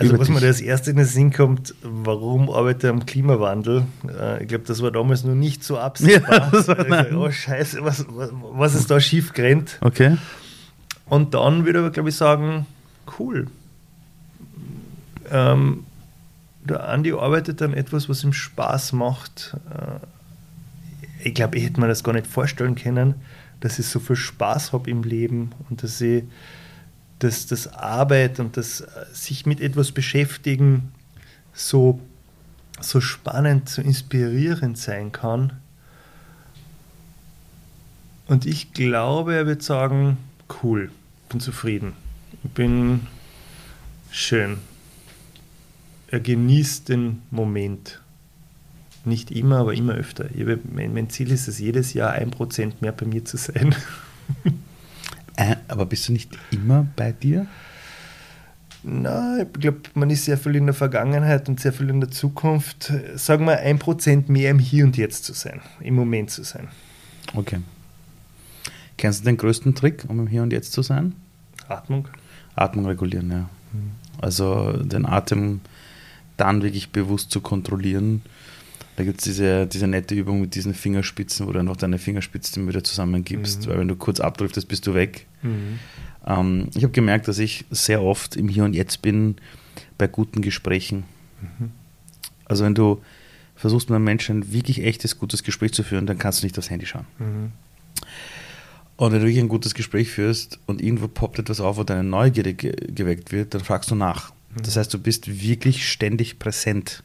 [0.00, 0.42] Also was mir dich.
[0.42, 3.84] da als erstes in den Sinn kommt, warum arbeite ich am Klimawandel?
[4.08, 6.30] Äh, Ich glaube, das war damals noch nicht so absehbar.
[6.30, 9.78] Ja, das war- oh scheiße, was, was, was ist da schief gerannt?
[9.80, 10.16] Okay.
[11.06, 12.66] Und dann würde ich glaube ich, sagen,
[13.18, 13.46] cool.
[15.30, 15.84] Ähm,
[16.64, 19.56] der Andi arbeitet an etwas, was ihm Spaß macht.
[19.70, 23.14] Äh, ich glaube, ich hätte mir das gar nicht vorstellen können,
[23.60, 26.24] dass ich so viel Spaß habe im Leben und dass ich
[27.18, 30.92] dass das Arbeit und das äh, sich mit etwas beschäftigen
[31.52, 32.00] so,
[32.80, 35.52] so spannend, so inspirierend sein kann.
[38.26, 40.18] Und ich glaube, er wird sagen,
[40.62, 40.90] cool,
[41.28, 41.94] bin zufrieden,
[42.54, 43.06] bin
[44.10, 44.58] schön.
[46.08, 48.00] Er genießt den Moment.
[49.04, 50.28] Nicht immer, aber immer öfter.
[50.72, 53.74] Mein Ziel ist es, jedes Jahr ein Prozent mehr bei mir zu sein.
[55.38, 57.46] Äh, aber bist du nicht immer bei dir?
[58.82, 62.10] Na, ich glaube, man ist sehr viel in der Vergangenheit und sehr viel in der
[62.10, 62.92] Zukunft.
[63.14, 66.66] Sagen wir, ein Prozent mehr im Hier und Jetzt zu sein, im Moment zu sein.
[67.34, 67.58] Okay.
[68.96, 71.14] Kennst du den größten Trick, um im Hier und Jetzt zu sein?
[71.68, 72.08] Atmung.
[72.56, 73.48] Atmung regulieren, ja.
[74.20, 75.60] Also den Atem
[76.36, 78.22] dann wirklich bewusst zu kontrollieren.
[78.98, 82.66] Da gibt es diese, diese nette Übung mit diesen Fingerspitzen, wo du einfach deine Fingerspitzen
[82.66, 83.70] wieder zusammengibst, Mhm.
[83.70, 85.26] weil wenn du kurz abdriftest, bist du weg.
[86.26, 89.36] Ähm, ich habe gemerkt, dass ich sehr oft im Hier und Jetzt bin
[89.98, 91.04] bei guten Gesprächen.
[92.44, 93.00] Also wenn du
[93.54, 96.58] versuchst mit einem Menschen ein wirklich echtes, gutes Gespräch zu führen, dann kannst du nicht
[96.58, 97.06] aufs Handy schauen.
[97.20, 97.52] Mhm.
[98.96, 102.02] Und wenn du wirklich ein gutes Gespräch führst und irgendwo poppt etwas auf, wo deine
[102.02, 104.32] Neugierde ge geweckt wird, dann fragst du nach.
[104.60, 107.04] Das heißt, du bist wirklich ständig präsent.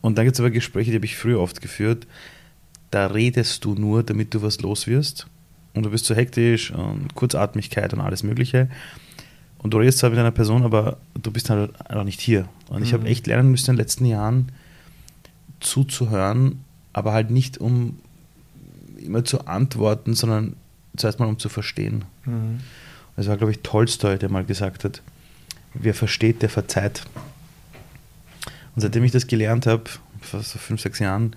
[0.00, 2.06] Und dann gibt es aber Gespräche, die habe ich früher oft geführt.
[2.90, 5.26] Da redest du nur, damit du was los wirst.
[5.74, 8.68] Und du bist so hektisch und Kurzatmigkeit und alles Mögliche.
[9.58, 12.48] Und du redest zwar mit einer Person, aber du bist halt einfach nicht hier.
[12.68, 13.08] Und ich habe Mhm.
[13.08, 14.52] echt lernen müssen in den letzten Jahren
[15.60, 16.60] zuzuhören,
[16.92, 17.98] aber halt nicht um
[18.98, 20.56] immer zu antworten, sondern
[20.96, 22.04] zuerst mal um zu verstehen.
[22.24, 22.60] Mhm.
[23.16, 25.02] Das war, glaube ich, Tolstoi, der mal gesagt hat,
[25.74, 27.04] wer versteht, der verzeiht.
[28.74, 29.84] Und seitdem ich das gelernt habe,
[30.20, 31.36] vor so fünf, sechs Jahren,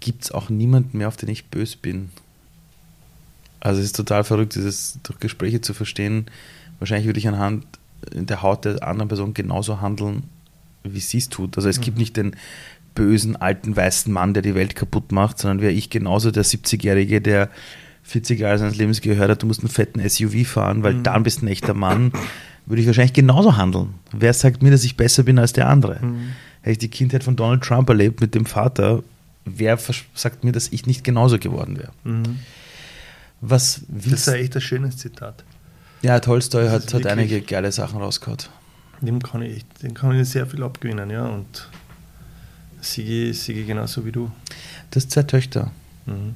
[0.00, 2.10] gibt es auch niemanden mehr, auf den ich böse bin.
[3.60, 6.26] Also es ist total verrückt, dieses durch Gespräche zu verstehen.
[6.78, 7.66] Wahrscheinlich würde ich anhand
[8.12, 10.24] der Haut der anderen Person genauso handeln,
[10.82, 11.56] wie sie es tut.
[11.56, 12.36] Also es gibt nicht den
[12.94, 17.20] bösen, alten, weißen Mann, der die Welt kaputt macht, sondern wäre ich genauso der 70-Jährige,
[17.20, 17.48] der
[18.04, 21.40] 40 Jahre seines Lebens gehört hat, du musst einen fetten SUV fahren, weil dann bist
[21.40, 22.12] du ein echter Mann,
[22.66, 23.94] würde ich wahrscheinlich genauso handeln.
[24.12, 25.98] Wer sagt mir, dass ich besser bin als der andere?
[26.64, 29.02] Hätte ich die Kindheit von Donald Trump erlebt mit dem Vater,
[29.44, 29.78] wer
[30.14, 31.92] sagt mir, dass ich nicht genauso geworden wäre?
[32.04, 32.38] Mhm.
[33.42, 35.44] Was Das willst ist ein echt ein schönes Zitat.
[36.00, 38.38] Ja, Tolstoi Das hat, hat einige geile Sachen rausgehauen.
[39.02, 41.26] Dem kann ich, dem kann ich sehr viel abgewinnen, ja.
[41.26, 41.68] Und
[42.80, 44.30] Sigi, Sigi genauso wie du.
[44.90, 45.70] Du hast zwei Töchter.
[46.06, 46.34] Mhm.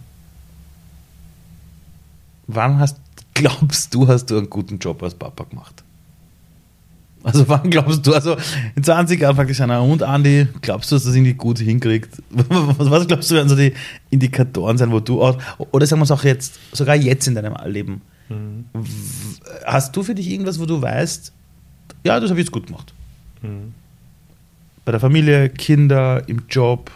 [2.48, 2.98] Wann hast,
[3.32, 5.82] glaubst du, hast du einen guten Job als Papa gemacht?
[7.24, 8.36] Also wann glaubst du, also
[8.76, 12.22] in 20 Jahren fragt dich einer, und Andi, glaubst du, dass das irgendwie gut hinkriegt?
[12.30, 13.74] Was, glaubst du, werden so die
[14.10, 15.36] Indikatoren sein, wo du auch,
[15.72, 18.66] oder sagen wir es auch jetzt, sogar jetzt in deinem Leben, Mhm.
[19.64, 21.32] hast du für dich irgendwas, wo du weißt,
[22.04, 22.92] ja, das habe ich jetzt gut gemacht?
[23.40, 23.72] Mhm.
[24.84, 26.90] Bei der Familie, Kinder, im Job?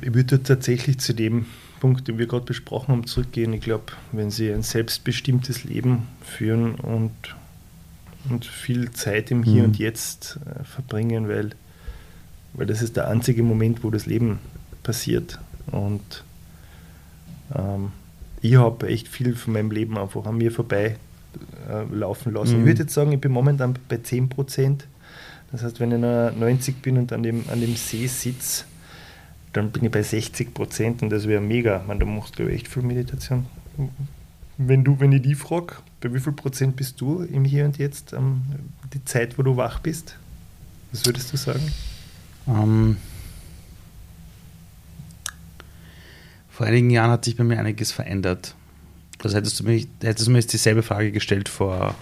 [0.00, 1.46] Ich würde tatsächlich zu dem
[1.82, 3.52] Punkt, den wir gerade besprochen haben, zurückgehen.
[3.54, 7.10] Ich glaube, wenn Sie ein selbstbestimmtes Leben führen und,
[8.30, 9.68] und viel Zeit im Hier Mhm.
[9.70, 11.50] und Jetzt äh, verbringen, weil,
[12.52, 14.38] weil das ist der einzige Moment, wo das Leben
[14.84, 15.40] passiert.
[15.72, 16.22] Und
[17.52, 17.90] ähm,
[18.42, 20.96] ich habe echt viel von meinem Leben einfach an mir vorbei
[21.68, 22.54] äh, laufen lassen.
[22.54, 22.60] Mhm.
[22.60, 24.86] Ich würde jetzt sagen, ich bin momentan bei 10 Prozent.
[25.50, 28.66] Das heißt, wenn ich noch 90 bin und an dem, an dem See sitze,
[29.52, 31.84] dann bin ich bei 60 Prozent und das wäre mega.
[31.86, 33.46] Man, da machst du echt viel Meditation.
[34.56, 37.78] Wenn, du, wenn ich die frage, bei wie viel Prozent bist du im Hier und
[37.78, 38.42] Jetzt, ähm,
[38.92, 40.16] die Zeit, wo du wach bist?
[40.90, 41.72] Was würdest du sagen?
[42.46, 42.96] Ähm,
[46.50, 48.54] vor einigen Jahren hat sich bei mir einiges verändert.
[49.22, 51.94] Also hättest du, mich, hättest du mir jetzt dieselbe Frage gestellt vor.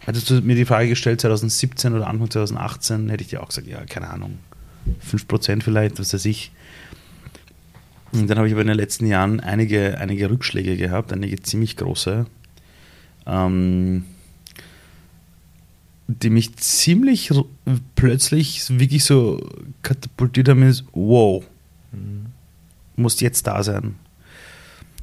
[0.00, 3.66] Hättest du mir die Frage gestellt 2017 oder Anfang 2018, hätte ich dir auch gesagt,
[3.66, 4.38] ja, keine Ahnung,
[5.10, 6.52] 5% vielleicht, was weiß ich.
[8.12, 11.76] Und dann habe ich aber in den letzten Jahren einige, einige Rückschläge gehabt, einige ziemlich
[11.76, 12.26] große.
[13.26, 14.04] Ähm,
[16.08, 17.30] die mich ziemlich
[17.94, 19.48] plötzlich wirklich so
[19.82, 21.44] katapultiert haben, ist, wow,
[22.96, 23.94] musst jetzt da sein.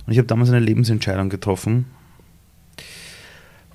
[0.06, 1.86] Und ich habe damals eine Lebensentscheidung getroffen,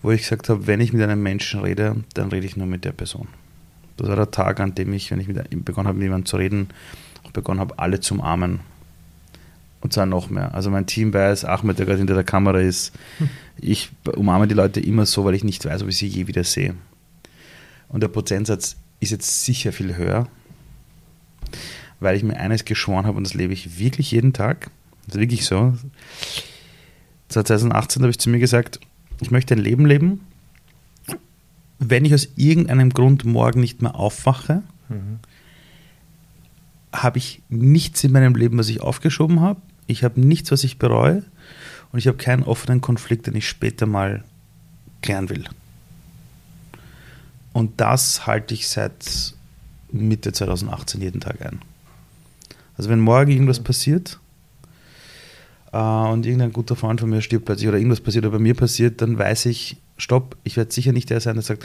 [0.02, 2.84] wo ich gesagt habe, wenn ich mit einem Menschen rede, dann rede ich nur mit
[2.84, 3.28] der Person.
[3.96, 6.36] Das war der Tag, an dem ich, wenn ich mit, begonnen habe, mit jemandem zu
[6.36, 6.68] reden,
[7.24, 8.60] auch begonnen habe, alle zu umarmen.
[9.80, 10.54] Und zwar noch mehr.
[10.54, 13.28] Also mein Team weiß, Ahmed, der gerade hinter der Kamera ist, hm.
[13.58, 16.44] ich umarme die Leute immer so, weil ich nicht weiß, ob ich sie je wieder
[16.44, 16.74] sehe.
[17.88, 20.28] Und der Prozentsatz ist jetzt sicher viel höher,
[22.00, 24.70] weil ich mir eines geschworen habe und das lebe ich wirklich jeden Tag.
[25.06, 25.76] Das ist wirklich so.
[27.28, 28.78] 2018 habe ich zu mir gesagt,
[29.22, 30.20] ich möchte ein Leben leben,
[31.78, 35.20] wenn ich aus irgendeinem Grund morgen nicht mehr aufwache, mhm.
[36.92, 39.60] habe ich nichts in meinem Leben, was ich aufgeschoben habe.
[39.86, 41.24] Ich habe nichts, was ich bereue.
[41.92, 44.24] Und ich habe keinen offenen Konflikt, den ich später mal
[45.02, 45.44] klären will.
[47.52, 49.34] Und das halte ich seit
[49.90, 51.60] Mitte 2018 jeden Tag ein.
[52.76, 54.21] Also wenn morgen irgendwas passiert äh,
[55.72, 59.00] und irgendein guter Freund von mir stirbt plötzlich oder irgendwas passiert oder bei mir passiert,
[59.00, 61.64] dann weiß ich, stopp, ich werde sicher nicht der sein, der sagt,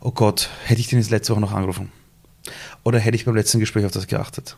[0.00, 1.92] oh Gott, hätte ich den jetzt letzte Woche noch angerufen?
[2.82, 4.56] Oder hätte ich beim letzten Gespräch auf das geachtet?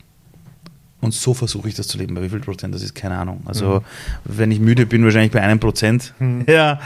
[1.00, 2.14] Und so versuche ich das zu leben.
[2.14, 3.42] Bei wie viel Prozent, das ist keine Ahnung.
[3.46, 3.82] Also, mhm.
[4.24, 6.14] wenn ich müde bin, wahrscheinlich bei einem Prozent.
[6.18, 6.44] Mhm.
[6.48, 6.80] Ja,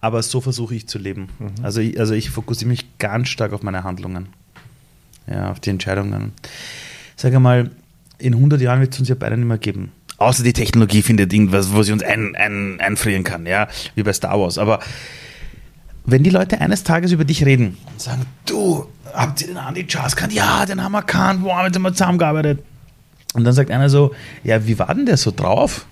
[0.00, 1.28] aber so versuche ich zu leben.
[1.38, 1.52] Mhm.
[1.62, 4.28] Also, ich, also ich fokussiere mich ganz stark auf meine Handlungen.
[5.26, 6.32] Ja, auf die Entscheidungen.
[7.16, 7.70] Sag einmal,
[8.18, 9.92] in 100 Jahren wird es uns ja beide nicht mehr geben.
[10.20, 14.12] Außer die Technologie findet irgendwas, wo sie uns ein, ein, einfrieren kann, ja, wie bei
[14.12, 14.58] Star Wars.
[14.58, 14.80] Aber
[16.04, 19.86] wenn die Leute eines Tages über dich reden und sagen, du, habt ihr den Andy
[19.86, 20.34] Charles gekannt?
[20.34, 22.62] Ja, den haben wir gekannt, wow, mit dem wir zusammengearbeitet.
[23.32, 24.14] Und dann sagt einer so,
[24.44, 25.86] ja, wie war denn der so drauf?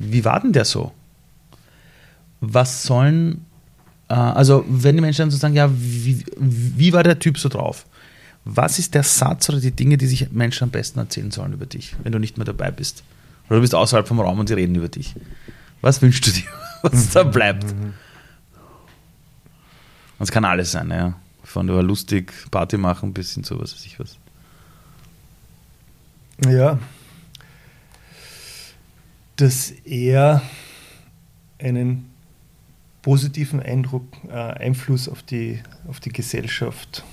[0.00, 0.90] Wie war denn der so?
[2.40, 3.44] Was sollen,
[4.08, 7.48] äh, also wenn die Menschen dann so sagen, ja, wie, wie war der Typ so
[7.48, 7.86] drauf?
[8.44, 11.66] Was ist der Satz oder die Dinge, die sich Menschen am besten erzählen sollen über
[11.66, 13.04] dich, wenn du nicht mehr dabei bist?
[13.46, 15.14] Oder du bist außerhalb vom Raum und sie reden über dich.
[15.80, 16.48] Was wünschst du dir,
[16.82, 17.64] was da bleibt?
[17.64, 17.94] Und
[20.18, 21.14] es kann alles sein, ja.
[21.44, 24.16] Von über lustig Party machen bis hin zu was weiß ich was.
[26.46, 26.78] Ja.
[29.36, 30.42] Dass er
[31.58, 32.10] einen
[33.02, 37.04] positiven Eindruck, äh, Einfluss auf die, auf die Gesellschaft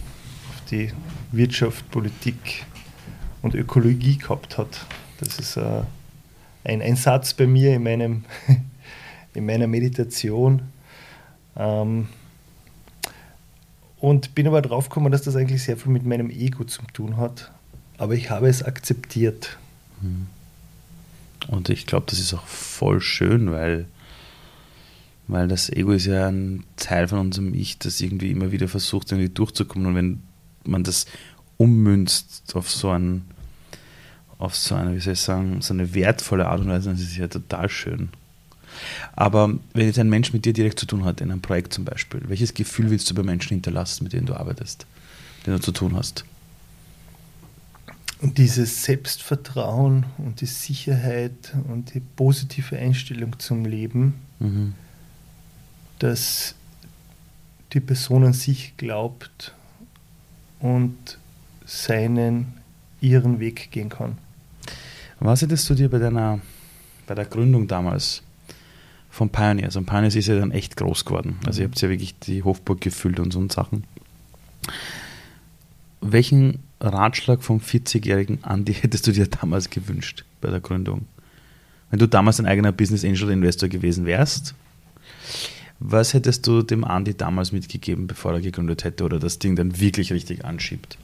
[0.71, 0.91] die
[1.31, 2.65] Wirtschaft, Politik
[3.41, 4.85] und Ökologie gehabt hat.
[5.19, 5.81] Das ist äh,
[6.63, 8.23] ein, ein Satz bei mir in, meinem,
[9.33, 10.63] in meiner Meditation.
[11.55, 12.07] Ähm,
[13.99, 17.17] und bin aber drauf gekommen, dass das eigentlich sehr viel mit meinem Ego zu tun
[17.17, 17.51] hat.
[17.97, 19.57] Aber ich habe es akzeptiert.
[21.47, 23.87] Und ich glaube, das ist auch voll schön, weil,
[25.27, 29.11] weil das Ego ist ja ein Teil von unserem Ich, das irgendwie immer wieder versucht,
[29.11, 29.87] irgendwie durchzukommen.
[29.87, 30.23] Und wenn
[30.63, 31.05] man das
[31.57, 33.25] ummünzt auf so ein
[34.39, 37.17] auf so eine, wie soll ich sagen, so eine wertvolle Art und Weise, das ist
[37.17, 38.09] ja total schön.
[39.13, 41.83] Aber wenn jetzt ein Mensch mit dir direkt zu tun hat, in einem Projekt zum
[41.83, 44.85] Beispiel, welches Gefühl willst du bei Menschen hinterlassen, mit denen du arbeitest,
[45.39, 46.23] mit denen du zu tun hast?
[48.21, 54.73] Und dieses Selbstvertrauen und die Sicherheit und die positive Einstellung zum Leben, mhm.
[55.99, 56.55] dass
[57.73, 59.53] die Person an sich glaubt
[60.59, 61.17] und
[61.65, 62.53] seinen,
[63.01, 64.17] ihren Weg gehen kann.
[65.19, 66.39] Was hättest du dir bei deiner,
[67.07, 68.23] bei der Gründung damals
[69.09, 72.17] von Pioneers, und Pioneers ist ja dann echt groß geworden, also ihr habt ja wirklich
[72.19, 73.83] die Hofburg gefüllt und so und Sachen.
[76.01, 81.05] Welchen Ratschlag vom 40-jährigen Andy hättest du dir damals gewünscht bei der Gründung?
[81.89, 84.53] Wenn du damals ein eigener Business Angel Investor gewesen wärst,
[85.79, 89.79] was hättest du dem Andi damals mitgegeben, bevor er gegründet hätte oder das Ding dann
[89.79, 90.97] wirklich richtig anschiebt?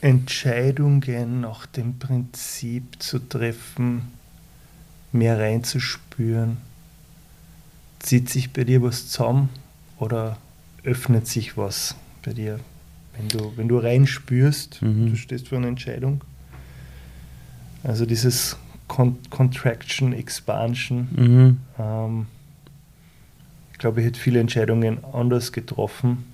[0.00, 4.10] Entscheidungen nach dem Prinzip zu treffen,
[5.12, 6.56] mehr reinzuspüren.
[8.00, 9.48] Zieht sich bei dir was zusammen
[10.00, 10.38] oder
[10.82, 12.58] öffnet sich was bei dir?
[13.16, 15.10] Wenn du, wenn du reinspürst, mhm.
[15.10, 16.22] du stehst vor einer Entscheidung,
[17.84, 18.56] also dieses
[18.88, 21.08] Con Contraction, Expansion.
[21.12, 21.58] Mhm.
[21.78, 22.26] Ähm,
[23.72, 26.24] ich glaube, ich hätte viele Entscheidungen anders getroffen,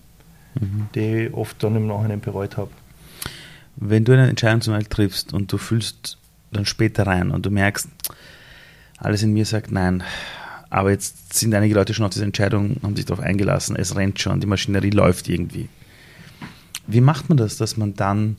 [0.54, 0.88] mhm.
[0.94, 2.70] die ich oft dann im Nachhinein bereut habe.
[3.76, 6.18] Wenn du eine Entscheidung zum Beispiel triffst und du fühlst
[6.50, 7.88] dann später rein und du merkst,
[8.96, 10.02] alles in mir sagt nein,
[10.70, 14.20] aber jetzt sind einige Leute schon auf diese Entscheidung, haben sich darauf eingelassen, es rennt
[14.20, 15.68] schon, die Maschinerie läuft irgendwie.
[16.86, 18.36] Wie macht man das, dass man dann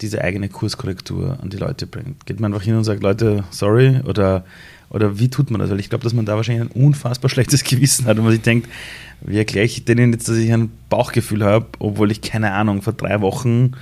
[0.00, 2.26] diese eigene Kurskorrektur an die Leute bringt?
[2.26, 4.00] Geht man einfach hin und sagt, Leute, sorry?
[4.04, 4.44] Oder,
[4.90, 5.70] oder wie tut man das?
[5.70, 8.42] Weil ich glaube, dass man da wahrscheinlich ein unfassbar schlechtes Gewissen hat und man sich
[8.42, 8.68] denkt,
[9.20, 12.92] wie erkläre ich denen jetzt, dass ich ein Bauchgefühl habe, obwohl ich keine Ahnung, vor
[12.92, 13.72] drei Wochen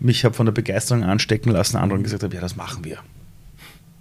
[0.00, 2.98] mich habe von der Begeisterung anstecken lassen, anderen gesagt habe, ja, das machen wir.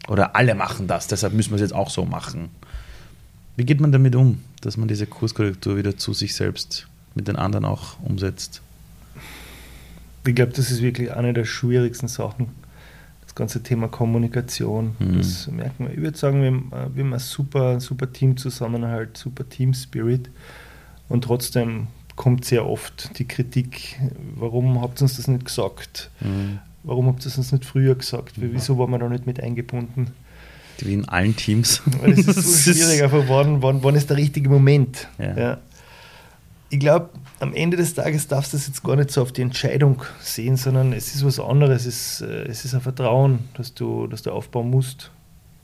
[0.08, 2.49] Oder alle machen das, deshalb müssen wir es jetzt auch so machen.
[3.56, 7.36] Wie geht man damit um, dass man diese Kurskorrektur wieder zu sich selbst mit den
[7.36, 8.62] anderen auch umsetzt?
[10.26, 12.49] Ich glaube, das ist wirklich eine der schwierigsten Sachen.
[13.22, 14.95] Das ganze Thema Kommunikation.
[14.99, 15.17] Mhm.
[15.17, 15.91] Das merkt man.
[15.91, 20.30] Ich würde sagen, wir haben, äh, wir haben ein super, super Teamzusammenhalt, super Team Spirit.
[21.07, 23.99] Und trotzdem kommt sehr oft die Kritik,
[24.36, 26.09] warum habt ihr uns das nicht gesagt?
[26.19, 26.59] Mhm.
[26.84, 28.34] Warum habt ihr uns nicht früher gesagt?
[28.38, 30.07] Wieso waren wir da nicht mit eingebunden?
[30.80, 31.82] Wie in allen Teams.
[32.01, 35.07] Weil es ist so schwierig, einfach wann, wann, wann ist der richtige Moment?
[35.19, 35.38] Ja.
[35.38, 35.57] ja.
[36.72, 37.09] Ich glaube,
[37.41, 40.55] am Ende des Tages darfst du das jetzt gar nicht so auf die Entscheidung sehen,
[40.55, 41.86] sondern es ist was anderes.
[41.86, 45.11] Es ist, äh, es ist ein Vertrauen, das du, das du aufbauen musst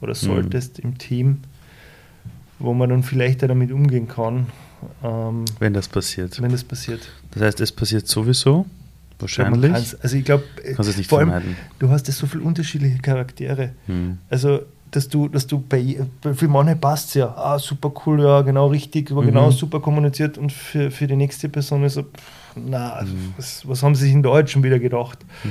[0.01, 0.15] oder mhm.
[0.15, 0.89] solltest mhm.
[0.89, 1.37] im Team,
[2.59, 4.47] wo man dann vielleicht damit umgehen kann.
[5.01, 6.41] Ähm, wenn das passiert.
[6.41, 7.09] Wenn das passiert.
[7.31, 8.65] Das heißt, es passiert sowieso.
[9.19, 9.73] Wahrscheinlich.
[9.73, 10.43] also ich glaube,
[11.07, 13.71] vor allem, du hast ja so viele unterschiedliche Charaktere.
[13.87, 14.19] Hm.
[14.29, 14.61] Also
[14.91, 15.97] dass du, dass du bei,
[16.33, 19.27] für manche passt es ja, ah, super cool, ja, genau richtig, war mhm.
[19.27, 22.05] genau super kommuniziert und für, für die nächste Person ist so,
[22.55, 23.33] na, mhm.
[23.37, 25.19] was, was haben sie sich in Deutsch schon wieder gedacht?
[25.43, 25.49] Mhm.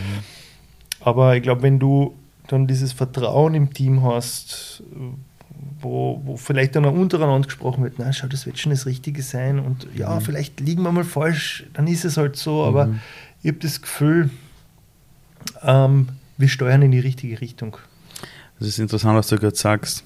[1.01, 2.15] Aber ich glaube, wenn du
[2.49, 4.83] dann dieses Vertrauen im Team hast,
[5.81, 9.23] wo, wo vielleicht dann auch untereinander gesprochen wird, na, schau, das wird schon das Richtige
[9.23, 10.21] sein und ja, mhm.
[10.21, 13.01] vielleicht liegen wir mal falsch, dann ist es halt so, aber mhm.
[13.43, 14.31] ich habe das Gefühl,
[15.63, 16.09] ähm,
[16.39, 17.77] wir steuern in die richtige Richtung.
[18.59, 20.05] Das ist interessant, was du gerade sagst.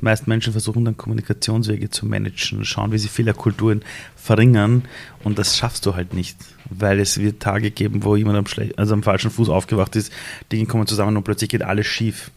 [0.00, 3.82] Die meisten Menschen versuchen dann Kommunikationswege zu managen, schauen, wie sie Fehlerkulturen
[4.16, 4.82] verringern
[5.22, 6.36] und das schaffst du halt nicht,
[6.68, 10.12] weil es wird Tage geben, wo jemand am, also am falschen Fuß aufgewacht ist,
[10.50, 12.30] Dinge kommen zusammen und plötzlich geht alles schief.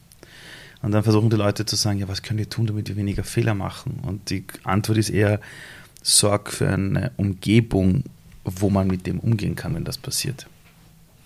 [0.83, 3.23] Und dann versuchen die Leute zu sagen, ja, was können wir tun, damit wir weniger
[3.23, 3.99] Fehler machen?
[4.03, 5.39] Und die Antwort ist eher,
[6.03, 8.03] sorg für eine Umgebung,
[8.43, 10.45] wo man mit dem umgehen kann, wenn das passiert.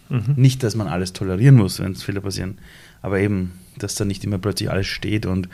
[0.10, 0.34] Mhm.
[0.38, 2.60] Nicht, dass man alles tolerieren muss, wenn Fehler passieren,
[3.02, 3.52] aber eben,
[3.84, 5.50] dass da nicht immer plötzlich alles steht und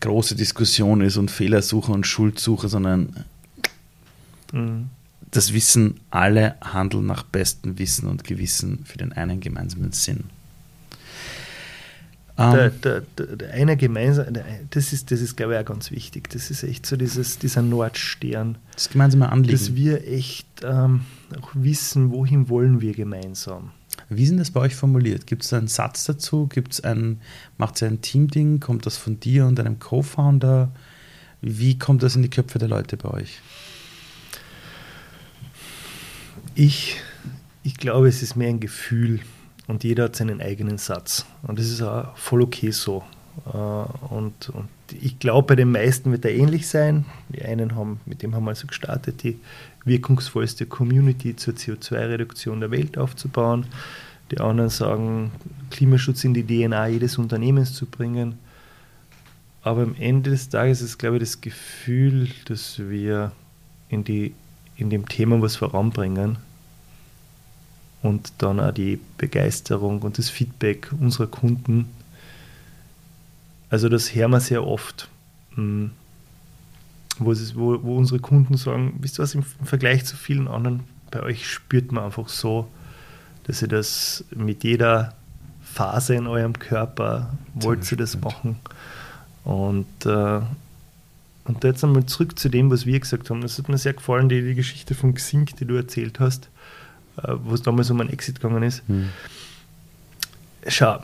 [0.00, 3.24] große Diskussion ist und Fehlersuche und Schuldsuche, sondern
[4.52, 4.90] mhm.
[5.30, 10.24] das Wissen, alle handeln nach bestem Wissen und Gewissen für den einen gemeinsamen Sinn.
[12.38, 14.26] Der, ähm, der, der, der, eine gemeinsam,
[14.68, 16.28] das ist, das ist, glaube ich, auch ganz wichtig.
[16.28, 18.58] Das ist echt so dieses, dieser Nordstern.
[18.74, 19.56] Das gemeinsame Anliegen.
[19.56, 21.00] Dass wir echt ähm,
[21.40, 23.70] auch wissen, wohin wollen wir gemeinsam.
[24.08, 25.26] Wie sind das bei euch formuliert?
[25.26, 26.46] Gibt es einen Satz dazu?
[26.46, 27.20] Gibt's ein,
[27.58, 28.60] macht es ein Teamding?
[28.60, 30.72] Kommt das von dir und deinem Co-Founder?
[31.40, 33.40] Wie kommt das in die Köpfe der Leute bei euch?
[36.54, 36.96] Ich,
[37.62, 39.20] ich glaube, es ist mehr ein Gefühl
[39.66, 41.26] und jeder hat seinen eigenen Satz.
[41.42, 43.02] Und das ist auch voll okay so.
[43.44, 44.68] Äh, und, und
[45.00, 47.04] ich glaube, bei den meisten wird er ähnlich sein.
[47.28, 49.38] Die einen haben, mit dem haben wir also gestartet, die
[49.84, 53.66] wirkungsvollste Community zur CO2-Reduktion der Welt aufzubauen.
[54.30, 55.30] Die anderen sagen,
[55.70, 58.38] Klimaschutz in die DNA jedes Unternehmens zu bringen.
[59.62, 63.32] Aber am Ende des Tages ist, glaube ich, das Gefühl, dass wir
[63.88, 64.34] in, die,
[64.76, 66.38] in dem Thema was voranbringen
[68.02, 71.88] und dann auch die Begeisterung und das Feedback unserer Kunden.
[73.70, 75.08] Also das hören wir sehr oft.
[75.54, 75.90] Hm
[77.18, 80.84] wo, es, wo, wo unsere Kunden sagen, wisst ihr was, im Vergleich zu vielen anderen,
[81.10, 82.68] bei euch spürt man einfach so,
[83.44, 85.14] dass ihr das mit jeder
[85.62, 88.56] Phase in eurem Körper wollt ihr das machen.
[89.44, 90.40] Und, äh,
[91.44, 93.40] und jetzt einmal zurück zu dem, was wir gesagt haben.
[93.40, 96.48] Das hat mir sehr gefallen, die, die Geschichte von Xing, die du erzählt hast,
[97.22, 98.82] äh, wo es damals um einen Exit gegangen ist.
[98.88, 99.10] Hm.
[100.66, 101.00] Schau,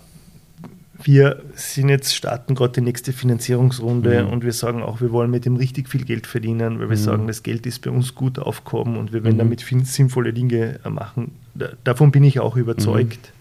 [1.05, 4.31] wir sind jetzt, starten gerade die nächste Finanzierungsrunde mhm.
[4.31, 7.03] und wir sagen auch, wir wollen mit dem richtig viel Geld verdienen, weil wir mhm.
[7.03, 9.57] sagen, das Geld ist bei uns gut aufgehoben und wir werden mhm.
[9.57, 11.33] damit sinnvolle Dinge äh, machen.
[11.55, 13.33] Da, davon bin ich auch überzeugt.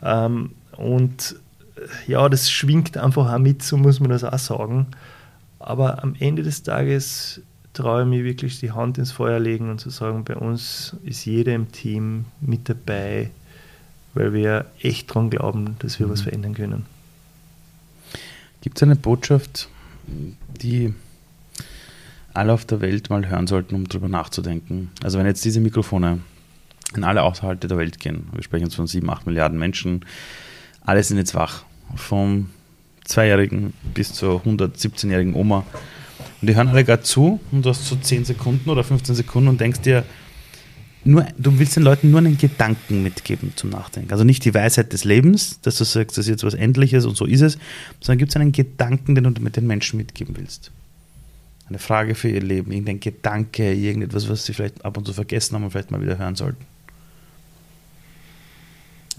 [0.00, 0.06] Mhm.
[0.06, 1.36] Ähm, und
[1.76, 4.86] äh, ja, das schwingt einfach auch mit, so muss man das auch sagen.
[5.58, 7.40] Aber am Ende des Tages
[7.72, 11.24] traue ich mir wirklich die Hand ins Feuer legen und zu sagen, bei uns ist
[11.24, 13.30] jeder im Team mit dabei,
[14.14, 16.10] weil wir echt daran glauben, dass wir mhm.
[16.10, 16.86] was verändern können.
[18.60, 19.68] Gibt es eine Botschaft,
[20.62, 20.94] die
[22.32, 24.90] alle auf der Welt mal hören sollten, um darüber nachzudenken?
[25.02, 26.20] Also wenn jetzt diese Mikrofone
[26.96, 30.04] in alle Haushalte der Welt gehen, wir sprechen jetzt von 7, 8 Milliarden Menschen,
[30.80, 31.64] alle sind jetzt wach,
[31.96, 32.50] vom
[33.04, 35.66] Zweijährigen bis zur 117-jährigen Oma.
[36.40, 39.48] Und die hören alle gerade zu und du hast so 10 Sekunden oder 15 Sekunden
[39.48, 40.04] und denkst dir,
[41.04, 44.10] nur, du willst den Leuten nur einen Gedanken mitgeben zum Nachdenken.
[44.10, 47.16] Also nicht die Weisheit des Lebens, dass du sagst, das ist jetzt was Endliches und
[47.16, 47.58] so ist es,
[48.00, 50.70] sondern gibt es einen Gedanken, den du mit den Menschen mitgeben willst.
[51.68, 55.54] Eine Frage für ihr Leben, irgendein Gedanke, irgendetwas, was sie vielleicht ab und zu vergessen
[55.54, 56.64] haben und vielleicht mal wieder hören sollten.